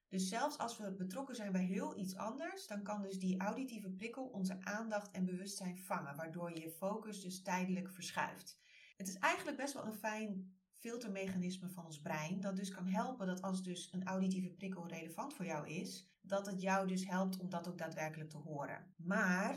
Dus 0.10 0.30
zelfs 0.30 0.58
als 0.58 0.78
we 0.78 0.96
betrokken 0.96 1.36
zijn 1.36 1.52
bij 1.52 1.64
heel 1.64 1.98
iets 1.98 2.16
anders, 2.16 2.68
dan 2.68 2.84
kan 2.84 3.02
dus 3.02 3.20
die 3.20 3.40
auditieve 3.40 3.90
prikkel 3.90 4.26
onze 4.26 4.58
aandacht 4.64 5.12
en 5.12 5.26
bewustzijn 5.26 5.78
vangen, 5.78 6.16
waardoor 6.16 6.60
je 6.60 6.72
focus 6.72 7.22
dus 7.22 7.42
tijdelijk 7.42 7.90
verschuift. 7.90 8.60
Het 8.98 9.08
is 9.08 9.18
eigenlijk 9.18 9.58
best 9.58 9.74
wel 9.74 9.86
een 9.86 9.94
fijn 9.94 10.54
filtermechanisme 10.84 11.70
van 11.70 11.86
ons 11.86 12.02
brein, 12.02 12.42
dat 12.42 12.56
dus 12.56 12.70
kan 12.70 12.88
helpen 12.88 13.28
dat 13.28 13.42
als 13.42 13.64
dus 13.64 13.90
een 13.92 14.06
auditieve 14.06 14.50
prikkel 14.50 14.88
relevant 14.88 15.34
voor 15.34 15.46
jou 15.46 15.68
is, 15.68 16.12
dat 16.22 16.46
het 16.46 16.62
jou 16.62 16.88
dus 16.88 17.08
helpt 17.08 17.38
om 17.38 17.50
dat 17.50 17.68
ook 17.68 17.78
daadwerkelijk 17.78 18.30
te 18.30 18.38
horen. 18.38 18.94
Maar 18.98 19.56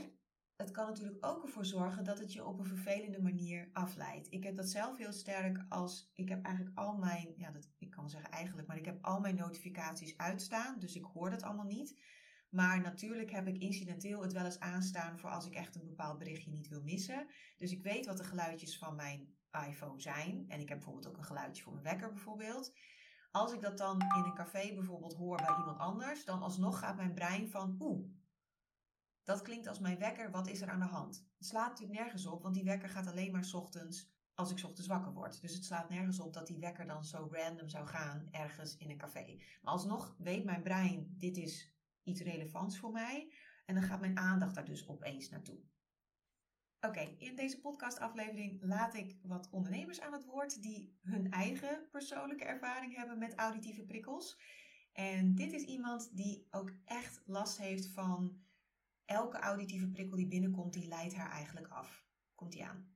het 0.57 0.71
kan 0.71 0.87
natuurlijk 0.87 1.27
ook 1.27 1.43
ervoor 1.43 1.65
zorgen 1.65 2.05
dat 2.05 2.19
het 2.19 2.33
je 2.33 2.45
op 2.45 2.59
een 2.59 2.67
vervelende 2.67 3.23
manier 3.23 3.69
afleidt. 3.73 4.33
Ik 4.33 4.45
heb 4.45 4.57
dat 4.57 4.69
zelf 4.69 4.97
heel 4.97 5.13
sterk 5.13 5.65
als 5.69 6.11
ik 6.15 6.29
heb 6.29 6.45
eigenlijk 6.45 6.79
al 6.79 6.97
mijn, 6.97 7.35
ja, 7.37 7.51
dat, 7.51 7.69
ik 7.79 7.91
kan 7.91 8.11
zeggen 8.11 8.31
eigenlijk, 8.31 8.69
maar 8.69 8.77
ik 8.77 8.85
heb 8.85 9.05
al 9.05 9.21
mijn 9.21 9.37
notificaties 9.37 10.17
uitstaan, 10.17 10.79
dus 10.79 10.97
ik 10.97 11.05
hoor 11.05 11.31
dat 11.31 11.43
allemaal 11.43 11.67
niet. 11.67 12.01
Maar 12.51 12.81
natuurlijk 12.81 13.31
heb 13.31 13.47
ik 13.47 13.59
incidenteel 13.59 14.23
het 14.23 14.33
wel 14.33 14.45
eens 14.45 14.61
aanstaan 14.61 15.19
voor 15.19 15.31
als 15.31 15.47
ik 15.47 15.55
echt 15.55 15.75
een 15.75 15.87
bepaald 15.87 16.19
berichtje 16.19 16.51
niet 16.51 16.69
wil 16.69 16.83
missen. 16.83 17.27
Dus 17.57 17.73
ik 17.73 17.83
weet 17.83 18.07
wat 18.07 18.17
de 18.17 18.25
geluidjes 18.25 18.79
van 18.79 18.95
mijn 18.95 19.35
iPhone 19.69 20.01
zijn. 20.01 20.45
En 20.49 20.61
ik 20.61 20.69
heb 20.69 20.79
bijvoorbeeld 20.79 21.09
ook 21.09 21.17
een 21.17 21.25
geluidje 21.25 21.63
voor 21.63 21.73
mijn 21.73 21.85
wekker 21.85 22.09
bijvoorbeeld. 22.09 22.73
Als 23.31 23.53
ik 23.53 23.61
dat 23.61 23.79
dan 23.79 24.01
in 24.01 24.25
een 24.25 24.35
café 24.35 24.75
bijvoorbeeld 24.75 25.15
hoor 25.15 25.37
bij 25.37 25.57
iemand 25.59 25.79
anders, 25.79 26.25
dan 26.25 26.43
alsnog 26.43 26.79
gaat 26.79 26.97
mijn 26.97 27.15
brein 27.15 27.51
van 27.51 27.77
oeh, 27.81 28.09
dat 29.27 29.43
klinkt 29.43 29.67
als 29.67 29.79
mijn 29.79 29.99
wekker, 29.99 30.31
wat 30.31 30.49
is 30.49 30.61
er 30.61 30.69
aan 30.69 30.79
de 30.79 30.85
hand? 30.85 31.27
Het 31.39 31.47
slaat 31.47 31.69
natuurlijk 31.69 31.99
nergens 31.99 32.27
op, 32.27 32.43
want 32.43 32.55
die 32.55 32.65
wekker 32.65 32.89
gaat 32.89 33.07
alleen 33.07 33.33
maar 33.33 33.51
ochtends 33.53 34.15
als 34.35 34.51
ik 34.51 34.65
ochtends 34.65 34.87
wakker 34.87 35.13
word. 35.13 35.41
Dus 35.41 35.55
het 35.55 35.65
slaat 35.65 35.89
nergens 35.89 36.21
op 36.21 36.33
dat 36.33 36.47
die 36.47 36.59
wekker 36.59 36.87
dan 36.87 37.05
zo 37.05 37.29
random 37.31 37.69
zou 37.69 37.87
gaan 37.87 38.29
ergens 38.31 38.77
in 38.77 38.91
een 38.91 38.99
café. 38.99 39.41
Maar 39.63 39.73
alsnog 39.73 40.15
weet 40.19 40.45
mijn 40.45 40.63
brein, 40.63 41.15
dit 41.19 41.37
is 41.37 41.75
iets 42.03 42.21
relevants 42.21 42.79
voor 42.79 42.93
mij. 42.93 43.33
En 43.65 43.75
dan 43.75 43.85
gaat 43.85 44.01
mijn 44.01 44.19
aandacht 44.19 44.55
daar 44.55 44.65
dus 44.65 44.89
opeens 44.89 45.29
naartoe. 45.29 45.59
Oké, 46.81 47.01
in 47.19 47.37
deze 47.37 47.61
podcastaflevering 47.61 48.63
laat 48.63 48.95
ik 48.95 49.19
wat 49.23 49.51
ondernemers 49.51 50.01
aan 50.01 50.13
het 50.13 50.25
woord 50.25 50.63
die 50.63 50.99
hun 51.03 51.31
eigen 51.31 51.89
persoonlijke 51.91 52.45
ervaring 52.45 52.97
hebben 52.97 53.19
met 53.19 53.35
auditieve 53.35 53.85
prikkels. 53.85 54.39
En 54.93 55.35
dit 55.35 55.53
is 55.53 55.63
iemand 55.63 56.17
die 56.17 56.47
ook 56.51 56.73
echt 56.85 57.23
last 57.25 57.59
heeft 57.59 57.89
van 57.89 58.45
elke 59.07 59.39
auditieve 59.39 59.89
prikkel 59.89 60.17
die 60.17 60.29
binnenkomt, 60.29 60.73
die 60.73 60.89
leidt 60.89 61.15
haar 61.15 61.31
eigenlijk 61.31 61.69
af. 61.69 62.05
Komt 62.35 62.53
die 62.53 62.65
aan? 62.65 62.95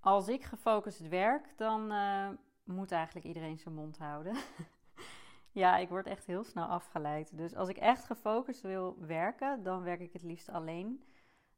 Als 0.00 0.28
ik 0.28 0.42
gefocust 0.42 1.08
werk, 1.08 1.52
dan 1.56 1.92
uh, 1.92 2.28
moet 2.64 2.92
eigenlijk 2.92 3.26
iedereen 3.26 3.58
zijn 3.58 3.74
mond 3.74 3.98
houden. 3.98 4.36
ja, 5.62 5.76
ik 5.76 5.88
word 5.88 6.06
echt 6.06 6.26
heel 6.26 6.44
snel 6.44 6.66
afgeleid. 6.66 7.36
Dus 7.36 7.54
als 7.54 7.68
ik 7.68 7.76
echt 7.76 8.04
gefocust 8.04 8.60
wil 8.60 8.96
werken, 8.98 9.62
dan 9.62 9.82
werk 9.82 10.00
ik 10.00 10.12
het 10.12 10.22
liefst 10.22 10.48
alleen. 10.48 11.04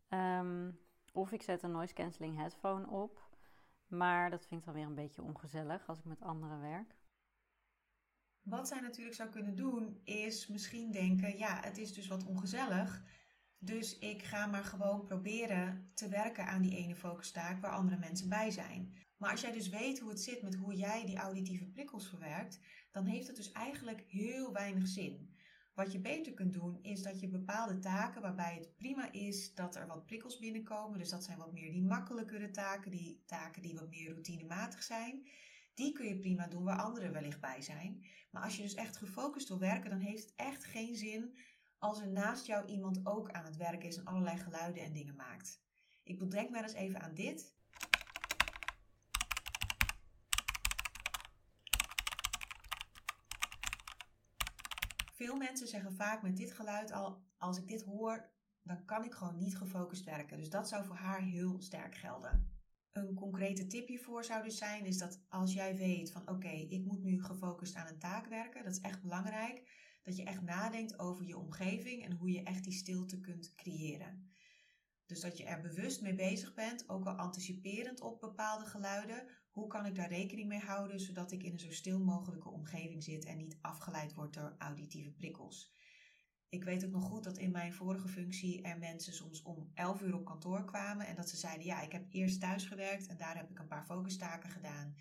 Um, 0.09 0.79
of 1.13 1.33
ik 1.33 1.43
zet 1.43 1.63
een 1.63 1.71
noise 1.71 1.95
cancelling 1.95 2.37
headphone 2.37 2.91
op. 2.91 3.23
Maar 3.87 4.31
dat 4.31 4.47
vind 4.47 4.61
ik 4.61 4.67
dan 4.67 4.75
weer 4.75 4.87
een 4.87 4.95
beetje 4.95 5.23
ongezellig 5.23 5.89
als 5.89 5.99
ik 5.99 6.05
met 6.05 6.23
anderen 6.23 6.61
werk. 6.61 6.97
Wat 8.43 8.69
zij 8.69 8.81
natuurlijk 8.81 9.17
zou 9.17 9.29
kunnen 9.29 9.57
doen, 9.57 10.01
is 10.05 10.47
misschien 10.47 10.91
denken: 10.91 11.39
ja, 11.39 11.61
het 11.61 11.79
is 11.79 11.93
dus 11.95 12.07
wat 12.07 12.25
ongezellig. 12.25 13.03
Dus 13.65 13.99
ik 13.99 14.23
ga 14.23 14.47
maar 14.47 14.65
gewoon 14.65 15.05
proberen 15.05 15.91
te 15.95 16.09
werken 16.09 16.47
aan 16.47 16.63
die 16.63 16.77
ene 16.77 16.95
focustaak 16.95 17.61
waar 17.61 17.71
andere 17.71 17.99
mensen 17.99 18.29
bij 18.29 18.51
zijn. 18.51 18.95
Maar 19.17 19.31
als 19.31 19.41
jij 19.41 19.53
dus 19.53 19.69
weet 19.69 19.99
hoe 19.99 20.11
het 20.11 20.21
zit 20.21 20.43
met 20.43 20.55
hoe 20.55 20.75
jij 20.75 21.07
die 21.07 21.17
auditieve 21.17 21.67
prikkels 21.67 22.09
verwerkt, 22.09 22.61
dan 22.91 23.07
heeft 23.07 23.27
het 23.27 23.37
dus 23.37 23.53
eigenlijk 23.53 24.05
heel 24.07 24.53
weinig 24.53 24.87
zin. 24.87 25.35
Wat 25.75 25.93
je 25.93 26.01
beter 26.01 26.35
kunt 26.35 26.53
doen, 26.53 26.79
is 26.83 27.03
dat 27.03 27.21
je 27.21 27.29
bepaalde 27.29 27.79
taken 27.79 28.23
waarbij 28.23 28.55
het 28.55 28.77
prima 28.77 29.13
is 29.13 29.55
dat 29.55 29.77
er 29.77 29.87
wat 29.87 30.07
prikkels 30.07 30.39
binnenkomen, 30.39 30.99
dus 30.99 31.09
dat 31.09 31.25
zijn 31.25 31.39
wat 31.39 31.53
meer 31.53 31.71
die 31.71 31.83
makkelijkere 31.83 32.51
taken, 32.51 32.91
die 32.91 33.23
taken 33.27 33.63
die 33.63 33.75
wat 33.75 33.89
meer 33.89 34.11
routinematig 34.11 34.83
zijn, 34.83 35.27
die 35.75 35.93
kun 35.93 36.07
je 36.09 36.19
prima 36.19 36.47
doen 36.47 36.65
waar 36.65 36.83
anderen 36.83 37.13
wellicht 37.13 37.41
bij 37.41 37.63
zijn. 37.63 38.05
Maar 38.31 38.43
als 38.43 38.57
je 38.57 38.63
dus 38.63 38.75
echt 38.75 38.97
gefocust 38.97 39.49
wil 39.49 39.59
werken, 39.59 39.91
dan 39.91 40.01
heeft 40.01 40.23
het 40.23 40.33
echt 40.37 40.65
geen 40.65 40.97
zin 40.97 41.39
als 41.85 42.01
er 42.01 42.09
naast 42.09 42.47
jou 42.47 42.67
iemand 42.67 43.07
ook 43.07 43.31
aan 43.31 43.45
het 43.45 43.57
werk 43.57 43.85
is 43.85 43.97
en 43.97 44.05
allerlei 44.05 44.39
geluiden 44.39 44.83
en 44.83 44.93
dingen 44.93 45.17
maakt. 45.17 45.63
Ik 46.03 46.19
bedenk 46.19 46.51
maar 46.51 46.63
eens 46.63 46.73
even 46.73 47.01
aan 47.01 47.15
dit. 47.15 47.55
Veel 55.13 55.37
mensen 55.37 55.69
zeggen 55.69 55.93
vaak 55.93 56.23
met 56.23 56.37
dit 56.37 56.53
geluid 56.53 56.93
al, 56.93 57.23
als 57.37 57.59
ik 57.59 57.69
dit 57.69 57.83
hoor, 57.83 58.31
dan 58.63 58.85
kan 58.85 59.05
ik 59.05 59.15
gewoon 59.15 59.39
niet 59.39 59.57
gefocust 59.57 60.05
werken. 60.05 60.37
Dus 60.37 60.51
dat 60.51 60.69
zou 60.69 60.85
voor 60.85 60.97
haar 60.97 61.21
heel 61.21 61.61
sterk 61.61 61.95
gelden. 61.95 62.53
Een 62.93 63.15
concrete 63.15 63.67
tip 63.67 63.89
hiervoor 63.89 64.25
zou 64.25 64.43
dus 64.43 64.59
zijn, 64.59 64.85
is 64.85 64.99
dat 64.99 65.21
als 65.29 65.53
jij 65.53 65.77
weet 65.77 66.13
van 66.13 66.29
oké, 66.29 66.49
ik 66.49 66.85
moet 66.85 67.03
nu 67.03 67.23
gefocust 67.23 67.75
aan 67.75 67.87
een 67.87 67.99
taak 67.99 68.27
werken, 68.27 68.65
dat 68.65 68.73
is 68.73 68.81
echt 68.81 69.03
belangrijk, 69.03 69.84
dat 70.05 70.17
je 70.17 70.25
echt 70.25 70.43
nadenkt 70.43 70.99
over 70.99 71.27
je 71.27 71.39
omgeving 71.39 72.05
en 72.05 72.13
hoe 72.13 72.31
je 72.31 72.43
echt 72.43 72.65
die 72.65 72.73
stilte 72.73 73.21
kunt 73.21 73.55
creëren. 73.55 74.33
Dus 75.07 75.21
dat 75.21 75.37
je 75.37 75.45
er 75.45 75.61
bewust 75.61 76.01
mee 76.01 76.15
bezig 76.15 76.55
bent, 76.55 76.89
ook 76.89 77.07
al 77.07 77.15
anticiperend 77.15 78.01
op 78.01 78.21
bepaalde 78.21 78.65
geluiden. 78.65 79.29
Hoe 79.51 79.67
kan 79.67 79.87
ik 79.87 79.95
daar 79.95 80.09
rekening 80.09 80.49
mee 80.49 80.61
houden, 80.61 81.01
zodat 81.01 81.33
ik 81.33 81.43
in 81.43 81.53
een 81.53 81.59
zo 81.59 81.71
stil 81.71 81.99
mogelijke 81.99 82.49
omgeving 82.49 83.03
zit 83.03 83.25
en 83.25 83.37
niet 83.37 83.59
afgeleid 83.61 84.15
word 84.15 84.35
door 84.35 84.55
auditieve 84.59 85.11
prikkels. 85.11 85.73
Ik 86.49 86.65
weet 86.65 86.85
ook 86.85 86.91
nog 86.91 87.05
goed 87.05 87.25
dat 87.25 87.39
in 87.39 87.51
mijn 87.51 87.75
vorige 87.75 88.09
functie 88.09 88.63
er 88.63 88.79
mensen 88.79 89.13
soms 89.13 89.43
om 89.43 89.71
11 89.75 90.03
uur 90.03 90.15
op 90.15 90.25
kantoor 90.25 90.65
kwamen 90.65 91.07
en 91.07 91.15
dat 91.15 91.29
ze 91.29 91.37
zeiden: 91.37 91.67
Ja, 91.67 91.81
ik 91.81 91.93
heb 91.93 92.07
eerst 92.11 92.41
thuis 92.41 92.67
gewerkt 92.67 93.07
en 93.07 93.17
daar 93.17 93.37
heb 93.37 93.51
ik 93.51 93.59
een 93.59 93.67
paar 93.67 93.85
focustaken 93.85 94.51
gedaan. 94.51 94.97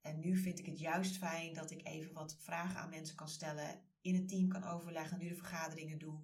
En 0.00 0.20
nu 0.20 0.36
vind 0.36 0.58
ik 0.58 0.66
het 0.66 0.78
juist 0.78 1.16
fijn 1.16 1.54
dat 1.54 1.70
ik 1.70 1.86
even 1.86 2.12
wat 2.12 2.36
vragen 2.40 2.80
aan 2.80 2.90
mensen 2.90 3.16
kan 3.16 3.28
stellen, 3.28 3.82
in 4.02 4.14
het 4.14 4.28
team 4.28 4.48
kan 4.48 4.64
overleggen, 4.64 5.18
nu 5.18 5.28
de 5.28 5.34
vergaderingen 5.36 5.98
doe. 5.98 6.20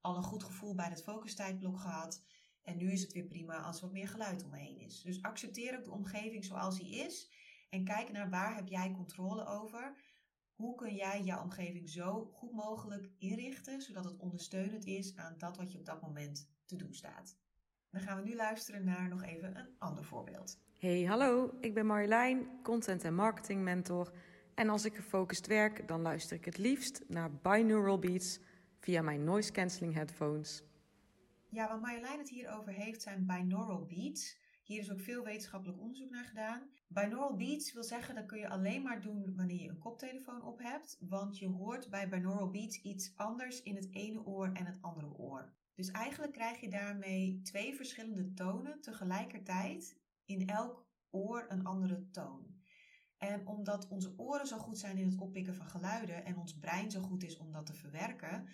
Al 0.00 0.16
een 0.16 0.22
goed 0.22 0.44
gevoel 0.44 0.74
bij 0.74 0.88
het 0.88 1.02
focustijdblok 1.02 1.78
gehad. 1.78 2.24
En 2.62 2.76
nu 2.76 2.92
is 2.92 3.02
het 3.02 3.12
weer 3.12 3.24
prima 3.24 3.60
als 3.60 3.76
er 3.76 3.82
wat 3.82 3.92
meer 3.92 4.08
geluid 4.08 4.44
omheen 4.44 4.78
is. 4.78 5.02
Dus 5.02 5.22
accepteer 5.22 5.78
ook 5.78 5.84
de 5.84 5.90
omgeving 5.90 6.44
zoals 6.44 6.78
die 6.78 6.96
is. 6.96 7.30
En 7.70 7.84
kijk 7.84 8.12
naar 8.12 8.30
waar 8.30 8.54
heb 8.54 8.68
jij 8.68 8.90
controle 8.90 9.46
over. 9.46 9.94
Hoe 10.54 10.74
kun 10.74 10.94
jij 10.94 11.22
jouw 11.22 11.42
omgeving 11.42 11.88
zo 11.88 12.30
goed 12.32 12.52
mogelijk 12.52 13.10
inrichten, 13.18 13.82
zodat 13.82 14.04
het 14.04 14.16
ondersteunend 14.16 14.84
is 14.84 15.16
aan 15.16 15.34
dat 15.38 15.56
wat 15.56 15.72
je 15.72 15.78
op 15.78 15.86
dat 15.86 16.02
moment 16.02 16.50
te 16.64 16.76
doen 16.76 16.94
staat. 16.94 17.36
Dan 17.90 18.00
gaan 18.00 18.22
we 18.22 18.28
nu 18.28 18.34
luisteren 18.34 18.84
naar 18.84 19.08
nog 19.08 19.22
even 19.22 19.56
een 19.56 19.74
ander 19.78 20.04
voorbeeld. 20.04 20.60
Hey, 20.78 21.02
hallo, 21.04 21.56
ik 21.60 21.74
ben 21.74 21.86
Marjolein, 21.86 22.62
content 22.62 23.04
en 23.04 23.14
marketing 23.14 23.62
mentor. 23.62 24.12
En 24.58 24.68
als 24.68 24.84
ik 24.84 24.94
gefocust 24.94 25.46
werk, 25.46 25.88
dan 25.88 26.00
luister 26.00 26.36
ik 26.36 26.44
het 26.44 26.58
liefst 26.58 27.04
naar 27.08 27.32
binaural 27.32 27.98
beats 27.98 28.40
via 28.78 29.02
mijn 29.02 29.24
noise 29.24 29.52
cancelling 29.52 29.94
headphones. 29.94 30.62
Ja, 31.48 31.68
wat 31.68 31.80
Marjolein 31.80 32.18
het 32.18 32.28
hier 32.28 32.50
over 32.50 32.72
heeft 32.72 33.02
zijn 33.02 33.26
binaural 33.26 33.86
beats. 33.86 34.38
Hier 34.62 34.78
is 34.78 34.90
ook 34.92 35.00
veel 35.00 35.24
wetenschappelijk 35.24 35.80
onderzoek 35.80 36.10
naar 36.10 36.24
gedaan. 36.24 36.70
Binaural 36.88 37.36
beats 37.36 37.72
wil 37.72 37.82
zeggen 37.82 38.14
dat 38.14 38.26
kun 38.26 38.38
je 38.38 38.48
alleen 38.48 38.82
maar 38.82 39.00
doen 39.00 39.36
wanneer 39.36 39.62
je 39.62 39.68
een 39.68 39.78
koptelefoon 39.78 40.42
op 40.42 40.58
hebt, 40.62 40.98
want 41.00 41.38
je 41.38 41.46
hoort 41.46 41.90
bij 41.90 42.08
binaural 42.08 42.50
beats 42.50 42.82
iets 42.82 43.12
anders 43.16 43.62
in 43.62 43.76
het 43.76 43.88
ene 43.94 44.24
oor 44.24 44.50
en 44.52 44.66
het 44.66 44.78
andere 44.80 45.14
oor. 45.16 45.52
Dus 45.74 45.90
eigenlijk 45.90 46.32
krijg 46.32 46.60
je 46.60 46.70
daarmee 46.70 47.40
twee 47.42 47.74
verschillende 47.74 48.34
tonen 48.34 48.80
tegelijkertijd 48.80 49.96
in 50.24 50.48
elk 50.48 50.86
oor 51.10 51.44
een 51.48 51.64
andere 51.64 52.10
toon. 52.10 52.57
En 53.18 53.46
omdat 53.46 53.88
onze 53.88 54.14
oren 54.16 54.46
zo 54.46 54.58
goed 54.58 54.78
zijn 54.78 54.98
in 54.98 55.08
het 55.10 55.20
oppikken 55.20 55.54
van 55.54 55.66
geluiden 55.66 56.24
en 56.24 56.36
ons 56.36 56.58
brein 56.58 56.90
zo 56.90 57.02
goed 57.02 57.22
is 57.22 57.36
om 57.36 57.52
dat 57.52 57.66
te 57.66 57.74
verwerken, 57.74 58.48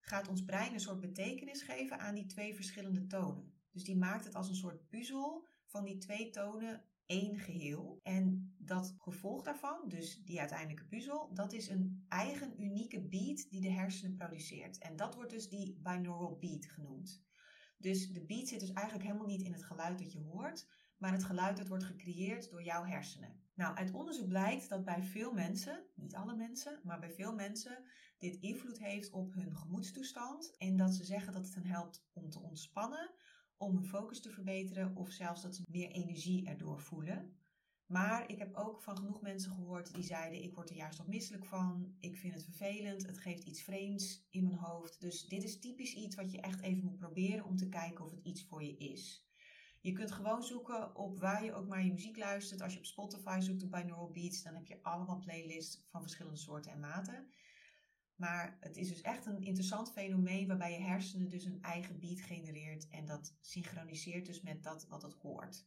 gaat 0.00 0.28
ons 0.28 0.44
brein 0.44 0.72
een 0.72 0.80
soort 0.80 1.00
betekenis 1.00 1.62
geven 1.62 1.98
aan 1.98 2.14
die 2.14 2.26
twee 2.26 2.54
verschillende 2.54 3.06
tonen. 3.06 3.52
Dus 3.70 3.84
die 3.84 3.96
maakt 3.96 4.24
het 4.24 4.34
als 4.34 4.48
een 4.48 4.54
soort 4.54 4.88
puzzel 4.88 5.46
van 5.66 5.84
die 5.84 5.98
twee 5.98 6.30
tonen 6.30 6.84
één 7.06 7.38
geheel. 7.38 8.00
En 8.02 8.54
dat 8.58 8.94
gevolg 8.98 9.42
daarvan, 9.42 9.88
dus 9.88 10.24
die 10.24 10.40
uiteindelijke 10.40 10.86
puzzel, 10.86 11.30
dat 11.34 11.52
is 11.52 11.68
een 11.68 12.04
eigen 12.08 12.62
unieke 12.62 13.00
beat 13.00 13.50
die 13.50 13.60
de 13.60 13.70
hersenen 13.70 14.16
produceert. 14.16 14.78
En 14.78 14.96
dat 14.96 15.14
wordt 15.14 15.30
dus 15.30 15.48
die 15.48 15.78
binaural 15.82 16.38
beat 16.38 16.66
genoemd. 16.66 17.22
Dus 17.78 18.12
de 18.12 18.24
beat 18.24 18.48
zit 18.48 18.60
dus 18.60 18.72
eigenlijk 18.72 19.06
helemaal 19.06 19.26
niet 19.26 19.42
in 19.42 19.52
het 19.52 19.64
geluid 19.64 19.98
dat 19.98 20.12
je 20.12 20.20
hoort, 20.20 20.68
maar 20.96 21.12
het 21.12 21.24
geluid 21.24 21.56
dat 21.56 21.68
wordt 21.68 21.84
gecreëerd 21.84 22.50
door 22.50 22.62
jouw 22.62 22.84
hersenen. 22.84 23.47
Nou, 23.58 23.76
uit 23.76 23.92
onderzoek 23.92 24.28
blijkt 24.28 24.68
dat 24.68 24.84
bij 24.84 25.02
veel 25.02 25.32
mensen, 25.32 25.84
niet 25.94 26.14
alle 26.14 26.36
mensen, 26.36 26.80
maar 26.84 26.98
bij 26.98 27.12
veel 27.12 27.34
mensen, 27.34 27.84
dit 28.18 28.36
invloed 28.36 28.78
heeft 28.78 29.10
op 29.10 29.34
hun 29.34 29.56
gemoedstoestand 29.56 30.56
en 30.56 30.76
dat 30.76 30.94
ze 30.94 31.04
zeggen 31.04 31.32
dat 31.32 31.44
het 31.44 31.54
hen 31.54 31.66
helpt 31.66 32.06
om 32.12 32.30
te 32.30 32.40
ontspannen, 32.40 33.10
om 33.56 33.74
hun 33.74 33.84
focus 33.84 34.20
te 34.20 34.30
verbeteren 34.30 34.96
of 34.96 35.10
zelfs 35.10 35.42
dat 35.42 35.54
ze 35.54 35.62
meer 35.70 35.90
energie 35.90 36.46
erdoor 36.46 36.80
voelen. 36.80 37.36
Maar 37.86 38.30
ik 38.30 38.38
heb 38.38 38.54
ook 38.54 38.82
van 38.82 38.96
genoeg 38.96 39.20
mensen 39.20 39.52
gehoord 39.52 39.94
die 39.94 40.04
zeiden: 40.04 40.42
Ik 40.42 40.54
word 40.54 40.70
er 40.70 40.76
juist 40.76 40.98
nog 40.98 41.06
misselijk 41.06 41.44
van. 41.44 41.96
Ik 42.00 42.16
vind 42.16 42.34
het 42.34 42.44
vervelend. 42.44 43.06
Het 43.06 43.18
geeft 43.18 43.44
iets 43.44 43.62
vreemds 43.62 44.26
in 44.30 44.44
mijn 44.44 44.58
hoofd. 44.58 45.00
Dus 45.00 45.28
dit 45.28 45.44
is 45.44 45.58
typisch 45.58 45.94
iets 45.94 46.16
wat 46.16 46.30
je 46.30 46.40
echt 46.40 46.60
even 46.60 46.84
moet 46.84 46.98
proberen 46.98 47.44
om 47.44 47.56
te 47.56 47.68
kijken 47.68 48.04
of 48.04 48.10
het 48.10 48.24
iets 48.24 48.44
voor 48.44 48.62
je 48.62 48.76
is. 48.76 49.27
Je 49.80 49.92
kunt 49.92 50.12
gewoon 50.12 50.42
zoeken 50.42 50.96
op 50.96 51.18
waar 51.18 51.44
je 51.44 51.54
ook 51.54 51.66
maar 51.66 51.84
je 51.84 51.92
muziek 51.92 52.16
luistert. 52.16 52.60
Als 52.60 52.72
je 52.72 52.78
op 52.78 52.84
Spotify 52.84 53.38
zoekt 53.40 53.62
op 53.62 53.70
binaural 53.70 54.10
beats, 54.10 54.42
dan 54.42 54.54
heb 54.54 54.66
je 54.66 54.82
allemaal 54.82 55.18
playlists 55.18 55.84
van 55.90 56.00
verschillende 56.00 56.38
soorten 56.38 56.72
en 56.72 56.80
maten. 56.80 57.30
Maar 58.14 58.56
het 58.60 58.76
is 58.76 58.88
dus 58.88 59.00
echt 59.00 59.26
een 59.26 59.42
interessant 59.42 59.92
fenomeen 59.92 60.46
waarbij 60.46 60.72
je 60.72 60.84
hersenen 60.84 61.28
dus 61.28 61.44
een 61.44 61.62
eigen 61.62 61.98
beat 61.98 62.20
genereert 62.20 62.88
en 62.88 63.06
dat 63.06 63.36
synchroniseert 63.40 64.26
dus 64.26 64.40
met 64.40 64.62
dat 64.62 64.86
wat 64.86 65.02
het 65.02 65.14
hoort. 65.14 65.66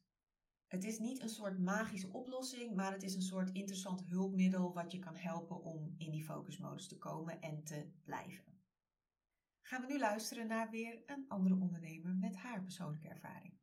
Het 0.68 0.84
is 0.84 1.00
niet 1.00 1.22
een 1.22 1.30
soort 1.30 1.60
magische 1.60 2.12
oplossing, 2.12 2.76
maar 2.76 2.92
het 2.92 3.04
is 3.04 3.16
een 3.16 3.22
soort 3.22 3.50
interessant 3.52 4.04
hulpmiddel 4.06 4.74
wat 4.74 4.92
je 4.92 5.00
kan 5.00 5.16
helpen 5.16 5.64
om 5.64 5.96
in 5.98 6.12
die 6.12 6.24
focusmodus 6.24 6.88
te 6.88 6.98
komen 6.98 7.42
en 7.42 7.64
te 7.64 7.92
blijven. 8.04 8.60
Gaan 9.62 9.82
we 9.82 9.88
nu 9.88 10.00
luisteren 10.00 10.48
naar 10.48 10.70
weer 10.70 11.04
een 11.06 11.26
andere 11.28 11.56
ondernemer 11.56 12.16
met 12.16 12.36
haar 12.36 12.64
persoonlijke 12.64 13.08
ervaring. 13.08 13.61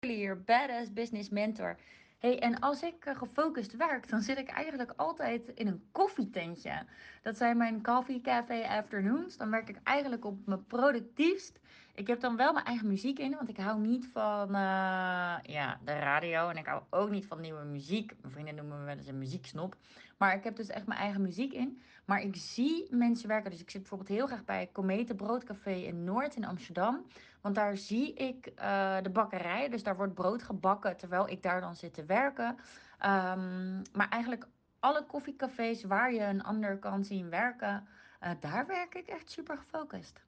Hier, 0.00 0.42
badass 0.44 0.92
business 0.92 1.28
mentor. 1.28 1.76
Hey, 2.18 2.38
en 2.38 2.58
als 2.60 2.82
ik 2.82 3.06
uh, 3.06 3.16
gefocust 3.16 3.76
werk, 3.76 4.08
dan 4.08 4.20
zit 4.20 4.38
ik 4.38 4.48
eigenlijk 4.48 4.92
altijd 4.96 5.48
in 5.54 5.66
een 5.66 5.82
koffietentje. 5.92 6.86
Dat 7.22 7.36
zijn 7.36 7.56
mijn 7.56 7.82
coffee 7.82 8.20
café 8.20 8.66
afternoons. 8.68 9.36
Dan 9.36 9.50
werk 9.50 9.68
ik 9.68 9.80
eigenlijk 9.82 10.24
op 10.24 10.46
mijn 10.46 10.66
productiefst. 10.66 11.60
Ik 11.94 12.06
heb 12.06 12.20
dan 12.20 12.36
wel 12.36 12.52
mijn 12.52 12.64
eigen 12.64 12.86
muziek 12.86 13.18
in, 13.18 13.34
want 13.34 13.48
ik 13.48 13.56
hou 13.56 13.80
niet 13.80 14.06
van 14.12 14.48
uh, 14.48 15.36
ja, 15.42 15.80
de 15.84 15.98
radio 15.98 16.48
en 16.48 16.56
ik 16.56 16.66
hou 16.66 16.82
ook 16.90 17.10
niet 17.10 17.26
van 17.26 17.40
nieuwe 17.40 17.64
muziek. 17.64 18.12
Mijn 18.20 18.32
vrienden 18.32 18.54
noemen 18.54 18.78
me 18.78 18.84
wel 18.84 18.96
eens 18.96 19.06
een 19.06 19.18
muzieksnop. 19.18 19.76
Maar 20.18 20.34
ik 20.34 20.44
heb 20.44 20.56
dus 20.56 20.68
echt 20.68 20.86
mijn 20.86 21.00
eigen 21.00 21.22
muziek 21.22 21.52
in. 21.52 21.82
Maar 22.10 22.22
ik 22.22 22.36
zie 22.36 22.86
mensen 22.90 23.28
werken. 23.28 23.50
Dus 23.50 23.60
ik 23.60 23.70
zit 23.70 23.80
bijvoorbeeld 23.80 24.10
heel 24.10 24.26
graag 24.26 24.44
bij 24.44 24.70
Comete 24.72 25.14
Broodcafé 25.14 25.70
in 25.70 26.04
Noord 26.04 26.36
in 26.36 26.44
Amsterdam. 26.44 27.06
Want 27.40 27.54
daar 27.54 27.76
zie 27.76 28.14
ik 28.14 28.52
uh, 28.58 29.02
de 29.02 29.10
bakkerij. 29.10 29.68
Dus 29.68 29.82
daar 29.82 29.96
wordt 29.96 30.14
brood 30.14 30.42
gebakken 30.42 30.96
terwijl 30.96 31.28
ik 31.28 31.42
daar 31.42 31.60
dan 31.60 31.76
zit 31.76 31.94
te 31.94 32.04
werken. 32.04 32.48
Um, 32.48 33.82
maar 33.92 34.08
eigenlijk 34.08 34.48
alle 34.78 35.06
koffiecafés 35.06 35.84
waar 35.84 36.12
je 36.12 36.20
een 36.20 36.42
ander 36.42 36.78
kan 36.78 37.04
zien 37.04 37.30
werken, 37.30 37.88
uh, 38.22 38.30
daar 38.40 38.66
werk 38.66 38.94
ik 38.94 39.06
echt 39.06 39.30
super 39.30 39.58
gefocust. 39.58 40.22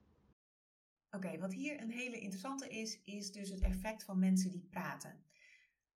Oké, 1.11 1.37
wat 1.37 1.53
hier 1.53 1.81
een 1.81 1.91
hele 1.91 2.19
interessante 2.19 2.69
is, 2.69 2.99
is 3.03 3.31
dus 3.31 3.49
het 3.49 3.61
effect 3.61 4.03
van 4.03 4.19
mensen 4.19 4.51
die 4.51 4.67
praten. 4.69 5.23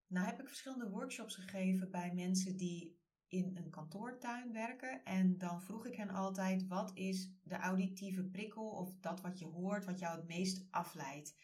Nou 0.07 0.25
heb 0.25 0.39
ik 0.39 0.47
verschillende 0.47 0.89
workshops 0.89 1.35
gegeven 1.35 1.91
bij 1.91 2.11
mensen 2.13 2.57
die 2.57 2.96
in 3.27 3.57
een 3.57 3.69
kantoortuin 3.69 4.53
werken. 4.53 5.03
En 5.03 5.37
dan 5.37 5.61
vroeg 5.61 5.85
ik 5.85 5.95
hen 5.95 6.09
altijd: 6.09 6.67
wat 6.67 6.91
is 6.93 7.31
de 7.43 7.55
auditieve 7.55 8.23
prikkel 8.23 8.69
of 8.69 8.99
dat 8.99 9.21
wat 9.21 9.39
je 9.39 9.45
hoort, 9.45 9.85
wat 9.85 9.99
jou 9.99 10.17
het 10.17 10.27
meest 10.27 10.67
afleidt? 10.69 11.35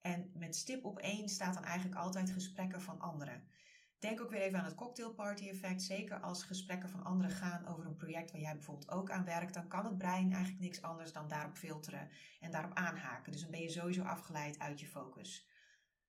En 0.00 0.30
met 0.34 0.56
stip 0.56 0.84
op 0.84 0.98
één 0.98 1.28
staat 1.28 1.54
dan 1.54 1.64
eigenlijk 1.64 2.00
altijd 2.00 2.30
gesprekken 2.30 2.82
van 2.82 3.00
anderen. 3.00 3.42
Denk 3.98 4.20
ook 4.20 4.30
weer 4.30 4.40
even 4.40 4.58
aan 4.58 4.64
het 4.64 4.74
cocktailparty 4.74 5.48
effect. 5.48 5.82
Zeker 5.82 6.20
als 6.20 6.42
gesprekken 6.42 6.88
van 6.88 7.04
anderen 7.04 7.30
gaan 7.30 7.66
over 7.66 7.86
een 7.86 7.96
project 7.96 8.30
waar 8.30 8.40
jij 8.40 8.54
bijvoorbeeld 8.54 8.90
ook 8.90 9.10
aan 9.10 9.24
werkt, 9.24 9.54
dan 9.54 9.68
kan 9.68 9.84
het 9.84 9.98
brein 9.98 10.32
eigenlijk 10.32 10.62
niks 10.62 10.82
anders 10.82 11.12
dan 11.12 11.28
daarop 11.28 11.56
filteren 11.56 12.08
en 12.40 12.50
daarop 12.50 12.74
aanhaken. 12.74 13.32
Dus 13.32 13.40
dan 13.40 13.50
ben 13.50 13.60
je 13.60 13.68
sowieso 13.68 14.02
afgeleid 14.02 14.58
uit 14.58 14.80
je 14.80 14.86
focus. 14.86 15.48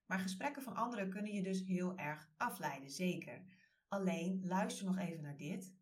Maar 0.06 0.18
gesprekken 0.18 0.62
van 0.62 0.76
anderen 0.76 1.10
kunnen 1.10 1.32
je 1.32 1.42
dus 1.42 1.66
heel 1.66 1.96
erg 1.96 2.30
afleiden, 2.36 2.90
zeker. 2.90 3.42
Alleen 3.90 4.40
luister 4.44 4.86
nog 4.86 4.98
even 4.98 5.22
naar 5.22 5.36
dit. 5.36 5.74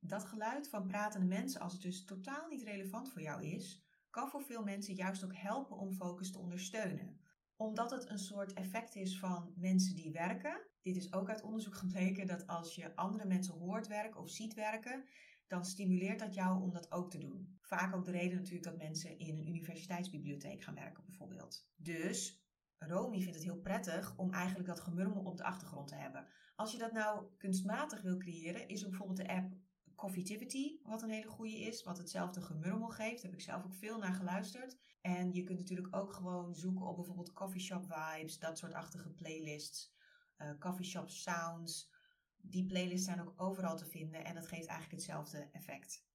Dat 0.00 0.24
geluid 0.24 0.68
van 0.68 0.86
pratende 0.86 1.26
mensen, 1.26 1.60
als 1.60 1.72
het 1.72 1.82
dus 1.82 2.04
totaal 2.04 2.48
niet 2.48 2.62
relevant 2.62 3.10
voor 3.10 3.22
jou 3.22 3.44
is, 3.44 3.82
kan 4.10 4.28
voor 4.28 4.42
veel 4.42 4.62
mensen 4.62 4.94
juist 4.94 5.24
ook 5.24 5.36
helpen 5.36 5.76
om 5.76 5.92
focus 5.92 6.32
te 6.32 6.38
ondersteunen. 6.38 7.20
Omdat 7.60 7.90
het 7.90 8.10
een 8.10 8.18
soort 8.18 8.52
effect 8.52 8.94
is 8.94 9.18
van 9.18 9.52
mensen 9.56 9.96
die 9.96 10.12
werken. 10.12 10.60
Dit 10.82 10.96
is 10.96 11.12
ook 11.12 11.28
uit 11.28 11.42
onderzoek 11.42 11.74
gebleken 11.84 12.26
dat 12.26 12.46
als 12.46 12.74
je 12.74 12.96
andere 12.96 13.26
mensen 13.26 13.54
hoort 13.54 13.86
werken 13.86 14.20
of 14.20 14.30
ziet 14.30 14.54
werken, 14.54 15.04
dan 15.46 15.64
stimuleert 15.64 16.18
dat 16.18 16.34
jou 16.34 16.62
om 16.62 16.72
dat 16.72 16.92
ook 16.92 17.10
te 17.10 17.18
doen. 17.18 17.58
Vaak 17.60 17.94
ook 17.94 18.04
de 18.04 18.10
reden 18.10 18.36
natuurlijk 18.36 18.64
dat 18.64 18.76
mensen 18.76 19.18
in 19.18 19.36
een 19.36 19.48
universiteitsbibliotheek 19.48 20.62
gaan 20.62 20.74
werken 20.74 21.04
bijvoorbeeld. 21.04 21.68
Dus 21.76 22.42
Romy 22.78 23.20
vindt 23.20 23.34
het 23.34 23.44
heel 23.44 23.60
prettig 23.60 24.16
om 24.16 24.32
eigenlijk 24.32 24.68
dat 24.68 24.80
gemurmel 24.80 25.22
op 25.22 25.36
de 25.36 25.44
achtergrond 25.44 25.88
te 25.88 25.94
hebben. 25.94 26.26
Als 26.56 26.72
je 26.72 26.78
dat 26.78 26.92
nou 26.92 27.26
kunstmatig 27.36 28.02
wil 28.02 28.16
creëren, 28.16 28.68
is 28.68 28.82
er 28.82 28.88
bijvoorbeeld 28.88 29.18
de 29.18 29.28
app 29.28 29.56
Coffeetivity, 29.98 30.78
wat 30.82 31.02
een 31.02 31.10
hele 31.10 31.28
goede 31.28 31.58
is, 31.58 31.82
wat 31.82 31.98
hetzelfde 31.98 32.40
gemurmel 32.40 32.88
geeft. 32.88 33.22
Daar 33.22 33.30
heb 33.30 33.40
ik 33.40 33.46
zelf 33.46 33.64
ook 33.64 33.74
veel 33.74 33.98
naar 33.98 34.14
geluisterd. 34.14 34.76
En 35.08 35.32
je 35.32 35.42
kunt 35.42 35.58
natuurlijk 35.58 35.96
ook 35.96 36.12
gewoon 36.12 36.54
zoeken 36.54 36.86
op 36.86 36.96
bijvoorbeeld 36.96 37.32
coffeeshop 37.32 37.84
vibes, 37.92 38.38
dat 38.38 38.58
soort 38.58 38.72
achtige 38.72 39.10
playlists, 39.10 39.94
uh, 40.38 40.50
coffeeshop 40.58 41.10
sounds. 41.10 41.92
Die 42.36 42.66
playlists 42.66 43.06
zijn 43.06 43.20
ook 43.20 43.32
overal 43.36 43.76
te 43.76 43.86
vinden 43.86 44.24
en 44.24 44.34
dat 44.34 44.46
geeft 44.46 44.66
eigenlijk 44.66 44.90
hetzelfde 44.90 45.48
effect. 45.52 46.06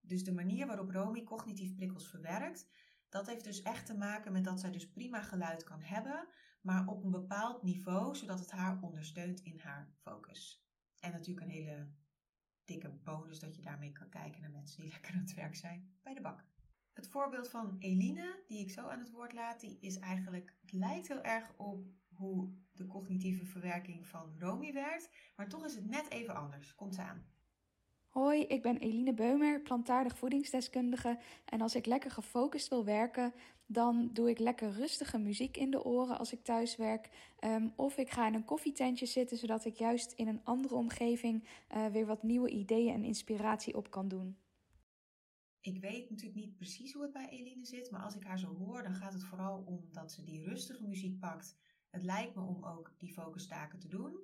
Dus 0.00 0.24
de 0.24 0.32
manier 0.32 0.66
waarop 0.66 0.90
Romy 0.90 1.22
cognitief 1.22 1.74
prikkels 1.74 2.08
verwerkt, 2.08 2.68
dat 3.08 3.26
heeft 3.26 3.44
dus 3.44 3.62
echt 3.62 3.86
te 3.86 3.96
maken 3.96 4.32
met 4.32 4.44
dat 4.44 4.60
zij 4.60 4.70
dus 4.70 4.90
prima 4.90 5.22
geluid 5.22 5.64
kan 5.64 5.80
hebben, 5.80 6.28
maar 6.60 6.86
op 6.86 7.04
een 7.04 7.10
bepaald 7.10 7.62
niveau, 7.62 8.16
zodat 8.16 8.38
het 8.38 8.50
haar 8.50 8.82
ondersteunt 8.82 9.40
in 9.40 9.58
haar 9.58 9.92
focus. 10.00 10.66
En 11.00 11.12
natuurlijk 11.12 11.46
een 11.46 11.52
hele 11.52 11.90
dikke 12.64 12.90
bonus 12.90 13.38
dat 13.38 13.56
je 13.56 13.62
daarmee 13.62 13.92
kan 13.92 14.08
kijken 14.08 14.40
naar 14.40 14.50
mensen 14.50 14.82
die 14.82 14.90
lekker 14.92 15.14
aan 15.14 15.20
het 15.20 15.34
werk 15.34 15.54
zijn 15.54 15.98
bij 16.02 16.14
de 16.14 16.20
bak. 16.20 16.51
Het 16.92 17.08
voorbeeld 17.08 17.48
van 17.48 17.76
Eline, 17.78 18.42
die 18.46 18.60
ik 18.60 18.70
zo 18.70 18.86
aan 18.86 18.98
het 18.98 19.10
woord 19.10 19.32
laat, 19.32 19.60
die 19.60 19.78
is 19.80 19.98
eigenlijk, 19.98 20.54
het 20.60 20.72
lijkt 20.72 21.08
heel 21.08 21.22
erg 21.22 21.52
op 21.56 21.86
hoe 22.14 22.52
de 22.72 22.86
cognitieve 22.86 23.44
verwerking 23.44 24.06
van 24.06 24.32
Romy 24.38 24.72
werkt, 24.72 25.10
maar 25.36 25.48
toch 25.48 25.64
is 25.64 25.74
het 25.74 25.90
net 25.90 26.10
even 26.10 26.34
anders. 26.34 26.74
Komt 26.74 26.94
ze 26.94 27.02
aan. 27.02 27.26
Hoi, 28.08 28.42
ik 28.42 28.62
ben 28.62 28.76
Eline 28.76 29.14
Beumer, 29.14 29.60
plantaardig 29.60 30.18
voedingsdeskundige. 30.18 31.18
En 31.44 31.60
als 31.60 31.74
ik 31.74 31.86
lekker 31.86 32.10
gefocust 32.10 32.68
wil 32.68 32.84
werken, 32.84 33.32
dan 33.66 34.10
doe 34.12 34.30
ik 34.30 34.38
lekker 34.38 34.70
rustige 34.70 35.18
muziek 35.18 35.56
in 35.56 35.70
de 35.70 35.84
oren 35.84 36.18
als 36.18 36.32
ik 36.32 36.42
thuis 36.42 36.76
werk. 36.76 37.08
Ehm, 37.38 37.68
of 37.76 37.96
ik 37.96 38.10
ga 38.10 38.26
in 38.26 38.34
een 38.34 38.44
koffietentje 38.44 39.06
zitten, 39.06 39.36
zodat 39.36 39.64
ik 39.64 39.74
juist 39.74 40.12
in 40.12 40.28
een 40.28 40.40
andere 40.44 40.74
omgeving 40.74 41.44
uh, 41.74 41.86
weer 41.86 42.06
wat 42.06 42.22
nieuwe 42.22 42.50
ideeën 42.50 42.94
en 42.94 43.04
inspiratie 43.04 43.76
op 43.76 43.90
kan 43.90 44.08
doen. 44.08 44.36
Ik 45.62 45.80
weet 45.80 46.10
natuurlijk 46.10 46.40
niet 46.40 46.56
precies 46.56 46.92
hoe 46.92 47.02
het 47.02 47.12
bij 47.12 47.28
Eline 47.28 47.64
zit, 47.64 47.90
maar 47.90 48.02
als 48.02 48.16
ik 48.16 48.24
haar 48.24 48.38
zo 48.38 48.54
hoor, 48.54 48.82
dan 48.82 48.94
gaat 48.94 49.12
het 49.12 49.24
vooral 49.24 49.62
om 49.66 49.88
dat 49.92 50.12
ze 50.12 50.24
die 50.24 50.44
rustige 50.44 50.86
muziek 50.86 51.18
pakt. 51.18 51.56
Het 51.90 52.02
lijkt 52.02 52.34
me 52.34 52.42
om 52.42 52.64
ook 52.64 52.94
die 52.98 53.12
focustaken 53.12 53.78
te 53.78 53.88
doen. 53.88 54.16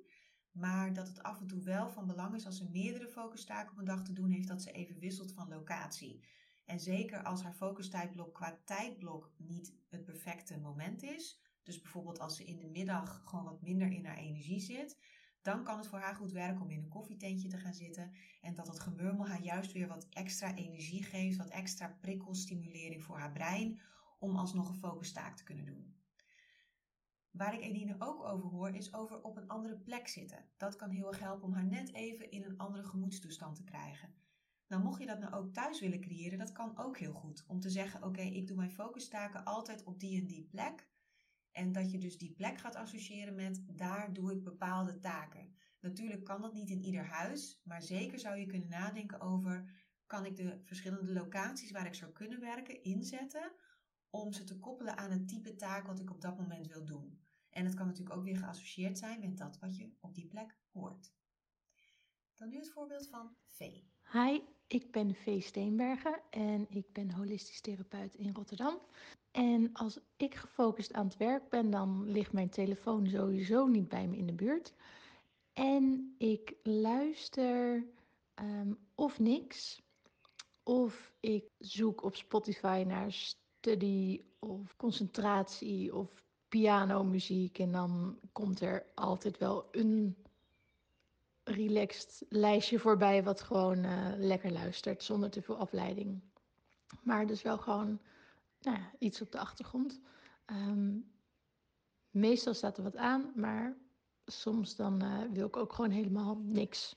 Maar 0.51 0.93
dat 0.93 1.07
het 1.07 1.23
af 1.23 1.39
en 1.39 1.47
toe 1.47 1.61
wel 1.61 1.89
van 1.89 2.07
belang 2.07 2.35
is 2.35 2.45
als 2.45 2.57
ze 2.57 2.69
meerdere 2.69 3.07
focustaken 3.07 3.71
op 3.71 3.77
een 3.77 3.85
dag 3.85 4.03
te 4.03 4.13
doen 4.13 4.29
heeft, 4.29 4.47
dat 4.47 4.61
ze 4.61 4.71
even 4.71 4.99
wisselt 4.99 5.33
van 5.33 5.49
locatie. 5.49 6.23
En 6.65 6.79
zeker 6.79 7.23
als 7.23 7.43
haar 7.43 7.53
focustijdblok 7.53 8.33
qua 8.33 8.59
tijdblok 8.65 9.31
niet 9.37 9.73
het 9.89 10.05
perfecte 10.05 10.59
moment 10.59 11.03
is, 11.03 11.39
dus 11.63 11.81
bijvoorbeeld 11.81 12.19
als 12.19 12.35
ze 12.35 12.43
in 12.43 12.59
de 12.59 12.67
middag 12.67 13.21
gewoon 13.25 13.45
wat 13.45 13.61
minder 13.61 13.91
in 13.91 14.05
haar 14.05 14.17
energie 14.17 14.59
zit, 14.59 14.97
dan 15.41 15.63
kan 15.63 15.77
het 15.77 15.87
voor 15.87 15.99
haar 15.99 16.15
goed 16.15 16.31
werken 16.31 16.61
om 16.61 16.69
in 16.69 16.79
een 16.79 16.89
koffietentje 16.89 17.47
te 17.47 17.57
gaan 17.57 17.73
zitten 17.73 18.11
en 18.41 18.55
dat 18.55 18.67
het 18.67 18.79
gemurmel 18.79 19.27
haar 19.27 19.41
juist 19.41 19.71
weer 19.71 19.87
wat 19.87 20.07
extra 20.09 20.55
energie 20.55 21.03
geeft, 21.03 21.37
wat 21.37 21.49
extra 21.49 21.97
prikkelstimulering 22.01 23.03
voor 23.03 23.17
haar 23.19 23.31
brein 23.31 23.79
om 24.19 24.35
alsnog 24.35 24.69
een 24.69 24.75
focustaak 24.75 25.37
te 25.37 25.43
kunnen 25.43 25.65
doen. 25.65 25.97
Waar 27.31 27.53
ik 27.53 27.61
Edine 27.61 27.95
ook 27.99 28.23
over 28.23 28.49
hoor, 28.49 28.75
is 28.75 28.93
over 28.93 29.21
op 29.21 29.37
een 29.37 29.47
andere 29.47 29.77
plek 29.77 30.07
zitten. 30.07 30.45
Dat 30.57 30.75
kan 30.75 30.89
heel 30.89 31.07
erg 31.07 31.19
helpen 31.19 31.47
om 31.47 31.53
haar 31.53 31.65
net 31.65 31.93
even 31.93 32.31
in 32.31 32.43
een 32.43 32.57
andere 32.57 32.83
gemoedstoestand 32.83 33.55
te 33.55 33.63
krijgen. 33.63 34.13
Nou, 34.67 34.83
mocht 34.83 34.99
je 34.99 35.05
dat 35.05 35.19
nou 35.19 35.33
ook 35.33 35.53
thuis 35.53 35.79
willen 35.79 36.01
creëren, 36.01 36.37
dat 36.37 36.51
kan 36.51 36.77
ook 36.77 36.97
heel 36.97 37.13
goed. 37.13 37.43
Om 37.47 37.59
te 37.59 37.69
zeggen, 37.69 38.03
oké, 38.03 38.21
ik 38.21 38.47
doe 38.47 38.57
mijn 38.57 38.71
focustaken 38.71 39.45
altijd 39.45 39.83
op 39.83 39.99
die 39.99 40.21
en 40.21 40.27
die 40.27 40.43
plek. 40.43 40.87
En 41.51 41.71
dat 41.71 41.91
je 41.91 41.97
dus 41.97 42.17
die 42.17 42.33
plek 42.33 42.57
gaat 42.57 42.75
associëren 42.75 43.35
met, 43.35 43.63
daar 43.67 44.13
doe 44.13 44.31
ik 44.31 44.43
bepaalde 44.43 44.99
taken. 44.99 45.55
Natuurlijk 45.79 46.23
kan 46.23 46.41
dat 46.41 46.53
niet 46.53 46.69
in 46.69 46.83
ieder 46.83 47.05
huis, 47.05 47.61
maar 47.63 47.81
zeker 47.81 48.19
zou 48.19 48.37
je 48.37 48.45
kunnen 48.45 48.69
nadenken 48.69 49.21
over, 49.21 49.71
kan 50.05 50.25
ik 50.25 50.35
de 50.35 50.61
verschillende 50.63 51.13
locaties 51.13 51.71
waar 51.71 51.85
ik 51.85 51.95
zou 51.95 52.11
kunnen 52.11 52.39
werken 52.39 52.83
inzetten 52.83 53.51
om 54.09 54.33
ze 54.33 54.43
te 54.43 54.59
koppelen 54.59 54.97
aan 54.97 55.11
het 55.11 55.27
type 55.27 55.55
taak 55.55 55.87
wat 55.87 55.99
ik 55.99 56.11
op 56.11 56.21
dat 56.21 56.37
moment 56.37 56.67
wil 56.67 56.85
doen. 56.85 57.19
En 57.49 57.65
het 57.65 57.73
kan 57.73 57.87
natuurlijk 57.87 58.15
ook 58.15 58.23
weer 58.23 58.37
geassocieerd 58.37 58.97
zijn 58.97 59.19
met 59.19 59.37
dat 59.37 59.59
wat 59.59 59.77
je 59.77 59.91
op 59.99 60.15
die 60.15 60.27
plek 60.27 60.57
hoort. 60.71 61.13
Dan 62.35 62.49
nu 62.49 62.57
het 62.57 62.69
voorbeeld 62.69 63.07
van 63.07 63.35
Vee. 63.45 63.89
Hi, 64.11 64.39
ik 64.67 64.91
ben 64.91 65.15
Vee 65.15 65.41
Steenbergen 65.41 66.21
en 66.29 66.69
ik 66.69 66.93
ben 66.93 67.11
holistisch 67.11 67.61
therapeut 67.61 68.15
in 68.15 68.33
Rotterdam. 68.33 68.79
En 69.39 69.73
als 69.73 69.99
ik 70.17 70.35
gefocust 70.35 70.93
aan 70.93 71.05
het 71.05 71.17
werk 71.17 71.49
ben, 71.49 71.69
dan 71.69 72.11
ligt 72.11 72.31
mijn 72.31 72.49
telefoon 72.49 73.07
sowieso 73.07 73.67
niet 73.67 73.89
bij 73.89 74.07
me 74.07 74.17
in 74.17 74.25
de 74.25 74.33
buurt. 74.33 74.73
En 75.53 76.15
ik 76.17 76.55
luister 76.63 77.85
um, 78.41 78.77
of 78.95 79.19
niks, 79.19 79.81
of 80.63 81.11
ik 81.19 81.49
zoek 81.57 82.03
op 82.03 82.15
Spotify 82.15 82.83
naar 82.87 83.11
study 83.11 84.21
of 84.39 84.75
concentratie 84.75 85.95
of 85.95 86.23
pianomuziek. 86.47 87.59
En 87.59 87.71
dan 87.71 88.19
komt 88.31 88.61
er 88.61 88.85
altijd 88.95 89.37
wel 89.37 89.67
een 89.71 90.15
relaxed 91.43 92.25
lijstje 92.29 92.79
voorbij 92.79 93.23
wat 93.23 93.41
gewoon 93.41 93.83
uh, 93.83 94.11
lekker 94.17 94.51
luistert 94.51 95.03
zonder 95.03 95.29
te 95.29 95.41
veel 95.41 95.57
afleiding. 95.57 96.21
Maar 97.03 97.27
dus 97.27 97.41
wel 97.41 97.57
gewoon 97.57 97.99
nou 98.59 98.79
iets 98.99 99.21
op 99.21 99.31
de 99.31 99.39
achtergrond. 99.39 100.01
Um, 100.45 101.11
meestal 102.09 102.53
staat 102.53 102.77
er 102.77 102.83
wat 102.83 102.95
aan, 102.95 103.31
maar 103.35 103.77
soms 104.25 104.75
dan 104.75 105.03
uh, 105.03 105.23
wil 105.31 105.47
ik 105.47 105.57
ook 105.57 105.73
gewoon 105.73 105.91
helemaal 105.91 106.37
niks. 106.37 106.95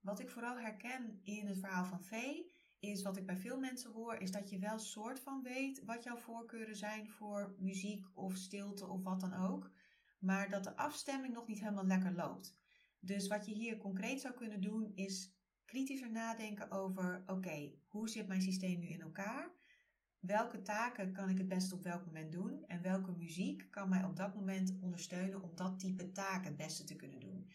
Wat 0.00 0.20
ik 0.20 0.30
vooral 0.30 0.58
herken 0.58 1.20
in 1.22 1.46
het 1.46 1.58
verhaal 1.58 1.84
van 1.84 2.02
Vee 2.02 2.54
is 2.78 3.02
wat 3.02 3.16
ik 3.16 3.26
bij 3.26 3.36
veel 3.36 3.58
mensen 3.58 3.92
hoor, 3.92 4.14
is 4.14 4.30
dat 4.30 4.50
je 4.50 4.58
wel 4.58 4.78
soort 4.78 5.20
van 5.20 5.42
weet 5.42 5.84
wat 5.84 6.02
jouw 6.02 6.16
voorkeuren 6.16 6.76
zijn 6.76 7.10
voor 7.10 7.54
muziek 7.58 8.06
of 8.14 8.36
stilte 8.36 8.86
of 8.86 9.02
wat 9.02 9.20
dan 9.20 9.34
ook, 9.34 9.70
maar 10.18 10.50
dat 10.50 10.64
de 10.64 10.76
afstemming 10.76 11.34
nog 11.34 11.46
niet 11.46 11.60
helemaal 11.60 11.86
lekker 11.86 12.14
loopt. 12.14 12.56
Dus 13.00 13.26
wat 13.26 13.46
je 13.46 13.52
hier 13.52 13.76
concreet 13.76 14.20
zou 14.20 14.34
kunnen 14.34 14.60
doen 14.60 14.92
is 14.94 15.34
kritischer 15.64 16.10
nadenken 16.10 16.70
over: 16.70 17.22
oké, 17.26 17.72
hoe 17.86 18.08
zit 18.08 18.28
mijn 18.28 18.42
systeem 18.42 18.78
nu 18.78 18.86
in 18.86 19.00
elkaar? 19.00 19.50
Welke 20.26 20.62
taken 20.62 21.12
kan 21.12 21.28
ik 21.28 21.38
het 21.38 21.48
beste 21.48 21.74
op 21.74 21.82
welk 21.82 22.06
moment 22.06 22.32
doen? 22.32 22.64
En 22.66 22.82
welke 22.82 23.12
muziek 23.12 23.66
kan 23.70 23.88
mij 23.88 24.04
op 24.04 24.16
dat 24.16 24.34
moment 24.34 24.78
ondersteunen 24.80 25.42
om 25.42 25.50
dat 25.54 25.78
type 25.78 26.12
taak 26.12 26.44
het 26.44 26.56
beste 26.56 26.84
te 26.84 26.96
kunnen 26.96 27.20
doen? 27.20 27.50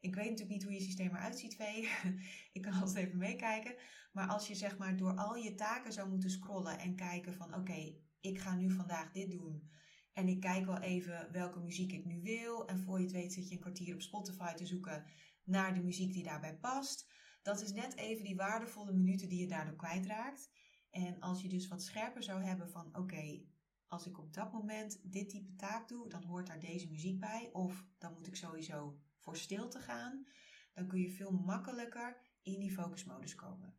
Ik 0.00 0.14
weet 0.14 0.24
natuurlijk 0.24 0.50
niet 0.50 0.62
hoe 0.62 0.72
je 0.72 0.80
systeem 0.80 1.14
eruit 1.14 1.38
ziet, 1.38 1.56
Vee. 1.56 1.88
ik 2.56 2.62
kan 2.62 2.72
altijd 2.72 3.06
even 3.06 3.18
meekijken. 3.18 3.74
Maar 4.12 4.28
als 4.28 4.46
je 4.48 4.54
zeg 4.54 4.78
maar 4.78 4.96
door 4.96 5.16
al 5.16 5.36
je 5.36 5.54
taken 5.54 5.92
zou 5.92 6.08
moeten 6.08 6.30
scrollen 6.30 6.78
en 6.78 6.96
kijken 6.96 7.34
van 7.34 7.54
oké, 7.54 7.94
ik 8.20 8.38
ga 8.38 8.54
nu 8.54 8.70
vandaag 8.70 9.10
dit 9.10 9.30
doen. 9.30 9.70
En 10.12 10.28
ik 10.28 10.40
kijk 10.40 10.66
wel 10.66 10.80
even 10.80 11.32
welke 11.32 11.60
muziek 11.60 11.92
ik 11.92 12.04
nu 12.04 12.20
wil. 12.22 12.66
En 12.66 12.78
voor 12.78 12.98
je 12.98 13.04
het 13.04 13.12
weet 13.12 13.32
zit 13.32 13.48
je 13.48 13.54
een 13.54 13.60
kwartier 13.60 13.94
op 13.94 14.02
Spotify 14.02 14.52
te 14.54 14.66
zoeken 14.66 15.04
naar 15.44 15.74
de 15.74 15.82
muziek 15.82 16.12
die 16.12 16.24
daarbij 16.24 16.56
past. 16.56 17.12
Dat 17.42 17.62
is 17.62 17.72
net 17.72 17.96
even 17.96 18.24
die 18.24 18.36
waardevolle 18.36 18.92
minuten 18.92 19.28
die 19.28 19.40
je 19.40 19.48
daardoor 19.48 19.76
kwijtraakt. 19.76 20.50
En 20.94 21.20
als 21.20 21.42
je 21.42 21.48
dus 21.48 21.68
wat 21.68 21.82
scherper 21.82 22.22
zou 22.22 22.42
hebben 22.42 22.70
van 22.70 22.96
oké, 22.96 23.42
als 23.86 24.06
ik 24.06 24.18
op 24.18 24.34
dat 24.34 24.52
moment 24.52 25.12
dit 25.12 25.28
type 25.28 25.54
taak 25.56 25.88
doe, 25.88 26.08
dan 26.08 26.24
hoort 26.24 26.46
daar 26.46 26.60
deze 26.60 26.90
muziek 26.90 27.20
bij. 27.20 27.50
Of 27.52 27.84
dan 27.98 28.12
moet 28.12 28.26
ik 28.26 28.36
sowieso 28.36 28.98
voor 29.18 29.36
stil 29.36 29.68
te 29.68 29.78
gaan, 29.78 30.26
dan 30.72 30.86
kun 30.86 31.00
je 31.00 31.10
veel 31.10 31.30
makkelijker 31.30 32.20
in 32.42 32.58
die 32.58 32.72
focusmodus 32.72 33.34
komen. 33.34 33.76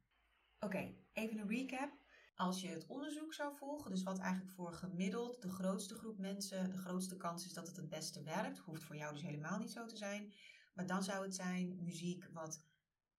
Oké, 0.60 0.96
even 1.14 1.38
een 1.38 1.48
recap. 1.48 1.92
Als 2.36 2.62
je 2.62 2.68
het 2.68 2.86
onderzoek 2.88 3.34
zou 3.34 3.56
volgen, 3.56 3.92
dus 3.92 4.04
wat 4.04 4.20
eigenlijk 4.20 4.52
voor 4.52 4.74
gemiddeld 4.74 5.42
de 5.42 5.50
grootste 5.50 5.96
groep 5.96 6.18
mensen, 6.18 6.70
de 6.70 6.78
grootste 6.78 7.18
kans 7.18 7.46
is 7.46 7.54
dat 7.54 7.68
het 7.68 7.76
het 7.76 7.90
beste 7.90 8.24
werkt, 8.24 8.58
hoeft 8.58 8.84
voor 8.84 8.96
jou 8.96 9.14
dus 9.14 9.22
helemaal 9.22 9.60
niet 9.60 9.72
zo 9.72 9.86
te 9.86 9.98
zijn. 9.98 10.34
Maar 10.74 10.88
dan 10.88 11.04
zou 11.04 11.24
het 11.24 11.36
zijn 11.36 11.84
muziek 11.84 12.30
wat 12.34 12.64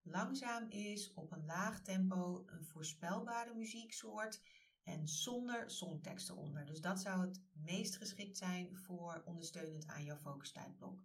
langzaam 0.07 0.71
is, 0.71 1.13
op 1.15 1.33
een 1.33 1.45
laag 1.45 1.83
tempo, 1.83 2.45
een 2.47 2.65
voorspelbare 2.65 3.55
muzieksoort 3.55 4.41
en 4.83 5.09
zonder 5.09 5.71
songteksten 5.71 6.35
eronder. 6.35 6.67
Dus 6.67 6.81
dat 6.81 7.01
zou 7.01 7.21
het 7.21 7.41
meest 7.53 7.97
geschikt 7.97 8.37
zijn 8.37 8.77
voor 8.77 9.23
ondersteunend 9.25 9.87
aan 9.87 10.05
jouw 10.05 10.17
focustijdblok. 10.17 11.03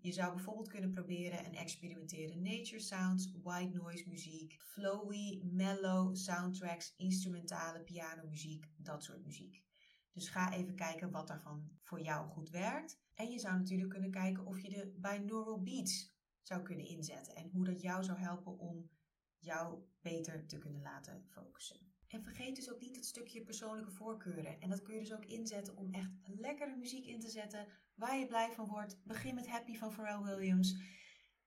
Je 0.00 0.12
zou 0.12 0.34
bijvoorbeeld 0.34 0.68
kunnen 0.68 0.90
proberen 0.90 1.44
en 1.44 1.54
experimenteren 1.54 2.42
nature 2.42 2.80
sounds, 2.80 3.32
white 3.42 3.76
noise 3.76 4.08
muziek, 4.08 4.60
flowy, 4.60 5.40
mellow 5.42 6.16
soundtracks, 6.16 6.94
instrumentale 6.96 7.80
pianomuziek, 7.80 8.70
dat 8.76 9.04
soort 9.04 9.24
muziek. 9.24 9.64
Dus 10.12 10.28
ga 10.28 10.52
even 10.52 10.74
kijken 10.74 11.10
wat 11.10 11.26
daarvan 11.26 11.70
voor 11.82 12.00
jou 12.00 12.28
goed 12.28 12.50
werkt. 12.50 13.00
En 13.14 13.30
je 13.30 13.38
zou 13.38 13.58
natuurlijk 13.58 13.90
kunnen 13.90 14.10
kijken 14.10 14.46
of 14.46 14.60
je 14.60 14.68
de 14.68 14.94
binaural 14.96 15.62
beats 15.62 16.16
zou 16.48 16.62
kunnen 16.62 16.86
inzetten 16.86 17.34
en 17.34 17.50
hoe 17.52 17.64
dat 17.64 17.80
jou 17.80 18.04
zou 18.04 18.18
helpen 18.18 18.58
om 18.58 18.90
jou 19.38 19.82
beter 20.00 20.46
te 20.46 20.58
kunnen 20.58 20.82
laten 20.82 21.26
focussen. 21.28 21.76
En 22.08 22.22
vergeet 22.22 22.56
dus 22.56 22.72
ook 22.72 22.80
niet 22.80 22.96
het 22.96 23.06
stukje 23.06 23.42
persoonlijke 23.42 23.90
voorkeuren. 23.90 24.60
En 24.60 24.68
dat 24.68 24.82
kun 24.82 24.94
je 24.94 25.00
dus 25.00 25.12
ook 25.12 25.24
inzetten 25.24 25.76
om 25.76 25.92
echt 25.92 26.10
lekkere 26.24 26.76
muziek 26.76 27.06
in 27.06 27.20
te 27.20 27.28
zetten 27.28 27.66
waar 27.94 28.18
je 28.18 28.26
blij 28.26 28.52
van 28.52 28.66
wordt. 28.66 29.04
Begin 29.04 29.34
met 29.34 29.48
Happy 29.48 29.76
van 29.76 29.92
Pharrell 29.92 30.22
Williams. 30.22 30.76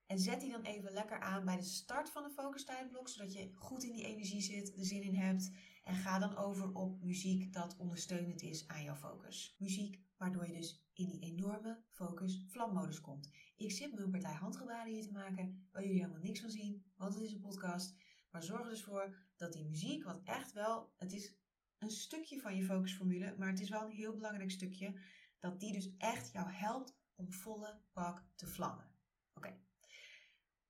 En 0.06 0.20
zet 0.20 0.42
die 0.42 0.52
dan 0.52 0.62
even 0.62 0.92
lekker 0.92 1.20
aan 1.20 1.46
bij 1.46 1.56
de 1.56 1.64
start 1.64 2.10
van 2.10 2.24
de 2.24 2.30
focustijdblok, 2.30 3.08
zodat 3.10 3.34
je 3.34 3.52
goed 3.54 3.84
in 3.84 3.92
die 3.92 4.06
energie 4.06 4.42
zit, 4.42 4.78
er 4.78 4.86
zin 4.86 5.02
in 5.02 5.16
hebt. 5.16 5.52
En 5.84 5.96
ga 5.96 6.20
dan 6.20 6.38
over 6.38 6.74
op 6.74 7.02
muziek 7.02 7.54
dat 7.54 7.78
ondersteunend 7.78 8.42
is 8.42 8.68
aan 8.68 8.84
jouw 8.84 8.96
focus. 8.96 9.56
Muziek 9.60 10.00
waardoor 10.22 10.48
je 10.48 10.54
dus 10.54 10.82
in 10.94 11.08
die 11.08 11.20
enorme 11.20 11.84
focus 11.90 12.44
vlammodus 12.48 13.02
komt. 13.02 13.30
Ik 13.56 13.72
zit 13.72 13.98
een 13.98 14.12
partij 14.12 14.34
handgebaren 14.34 14.94
hier 14.94 15.04
te 15.04 15.12
maken, 15.12 15.68
waar 15.72 15.82
jullie 15.82 16.00
helemaal 16.00 16.22
niks 16.22 16.40
van 16.40 16.50
zien, 16.50 16.84
want 16.96 17.14
het 17.14 17.24
is 17.24 17.32
een 17.32 17.40
podcast. 17.40 17.96
Maar 18.32 18.44
zorg 18.44 18.64
er 18.64 18.70
dus 18.70 18.84
voor 18.84 19.16
dat 19.36 19.54
die 19.54 19.66
muziek, 19.66 20.04
wat 20.04 20.22
echt 20.24 20.54
wel, 20.54 20.94
het 20.98 21.14
is 21.14 21.36
een 21.78 21.90
stukje 21.90 22.40
van 22.40 22.56
je 22.56 22.64
focusformule, 22.64 23.36
maar 23.38 23.50
het 23.50 23.60
is 23.60 23.70
wel 23.70 23.86
een 23.86 23.96
heel 23.96 24.16
belangrijk 24.16 24.52
stukje, 24.52 25.00
dat 25.40 25.60
die 25.60 25.74
dus 25.74 25.96
echt 25.98 26.32
jou 26.32 26.52
helpt 26.52 26.98
om 27.16 27.34
volle 27.34 27.82
bak 27.94 28.24
te 28.36 28.48
vlammen. 28.48 28.92
Oké. 29.34 29.58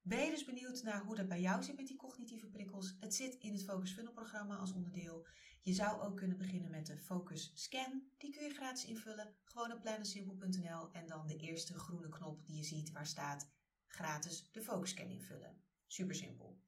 Ben 0.02 0.26
je 0.26 0.32
dus 0.32 0.46
benieuwd 0.46 0.84
naar 0.84 1.04
hoe 1.04 1.16
dat 1.16 1.28
bij 1.28 1.42
jou 1.42 1.64
zit 1.64 1.76
met 1.76 1.88
die 1.88 1.98
cognitieve 1.98 2.48
prikkels? 2.48 2.98
Het 3.00 3.16
zit 3.16 3.36
in 3.36 3.54
het 3.54 3.64
Focus 3.64 3.94
Funnel 3.94 4.14
programma 4.14 4.56
als 4.56 4.74
onderdeel. 4.74 5.28
Je 5.63 5.74
zou 5.74 6.02
ook 6.02 6.17
kunnen 6.17 6.38
beginnen 6.38 6.71
met 6.71 6.86
de 6.86 6.97
Focus 6.97 7.52
Scan. 7.54 8.04
Die 8.17 8.32
kun 8.32 8.43
je 8.43 8.54
gratis 8.54 8.86
invullen. 8.86 9.36
Gewoon 9.43 9.71
op 9.71 9.82
plannensimpel.nl 9.82 10.91
en 10.91 11.08
dan 11.08 11.28
de 11.28 11.38
eerste 11.38 11.80
groene 11.80 12.10
knop 12.10 12.45
die 12.45 12.56
je 12.56 12.63
ziet 12.63 12.91
waar 12.91 13.06
staat 13.06 13.50
gratis 13.88 14.52
de 14.52 14.62
Focus 14.62 14.89
Scan 14.89 15.10
invullen. 15.10 15.63
Super 15.88 16.15
simpel. 16.15 16.60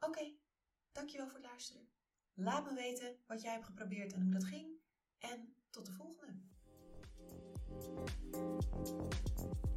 Oké, 0.00 0.32
dankjewel 0.92 1.26
voor 1.26 1.38
het 1.38 1.46
luisteren. 1.46 1.88
Laat 2.34 2.64
me 2.64 2.74
weten 2.74 3.16
wat 3.26 3.42
jij 3.42 3.52
hebt 3.52 3.64
geprobeerd 3.64 4.12
en 4.12 4.22
hoe 4.22 4.32
dat 4.32 4.44
ging. 4.44 4.78
En 5.18 5.54
tot 5.70 5.86
de 5.86 5.92
volgende. 5.92 6.42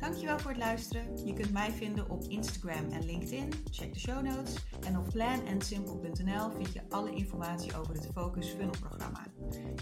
Dankjewel 0.03 0.39
voor 0.39 0.51
het 0.51 0.59
luisteren. 0.59 1.25
Je 1.25 1.33
kunt 1.33 1.51
mij 1.51 1.71
vinden 1.71 2.09
op 2.09 2.23
Instagram 2.23 2.89
en 2.91 3.05
LinkedIn. 3.05 3.53
Check 3.71 3.93
de 3.93 3.99
show 3.99 4.21
notes. 4.21 4.55
En 4.85 4.97
op 4.97 5.09
planandsimple.nl 5.09 6.51
vind 6.51 6.73
je 6.73 6.81
alle 6.89 7.11
informatie 7.11 7.77
over 7.77 7.93
het 7.93 8.09
Focus 8.13 8.47
Funnel 8.47 8.75
programma. 8.79 9.25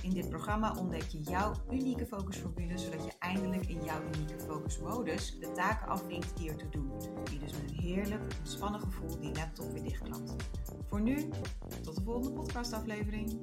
In 0.01 0.09
dit 0.09 0.29
programma 0.29 0.75
ontdek 0.77 1.03
je 1.03 1.21
jouw 1.21 1.53
unieke 1.71 2.05
focusformule, 2.05 2.77
zodat 2.77 3.05
je 3.05 3.11
eindelijk 3.19 3.65
in 3.65 3.83
jouw 3.83 4.01
unieke 4.15 4.39
focusmodus 4.39 5.39
de 5.39 5.51
taken 5.51 5.87
afvinkt 5.87 6.37
die 6.37 6.49
ertoe 6.49 6.69
doen. 6.69 6.91
Die 7.23 7.39
dus 7.39 7.51
met 7.51 7.69
een 7.69 7.79
heerlijk, 7.79 8.23
ontspannen 8.39 8.79
gevoel 8.79 9.19
die 9.19 9.35
laptop 9.35 9.71
weer 9.71 9.83
dichtklapt. 9.83 10.35
Voor 10.87 11.01
nu, 11.01 11.29
tot 11.83 11.95
de 11.95 12.03
volgende 12.03 12.31
podcastaflevering. 12.31 13.39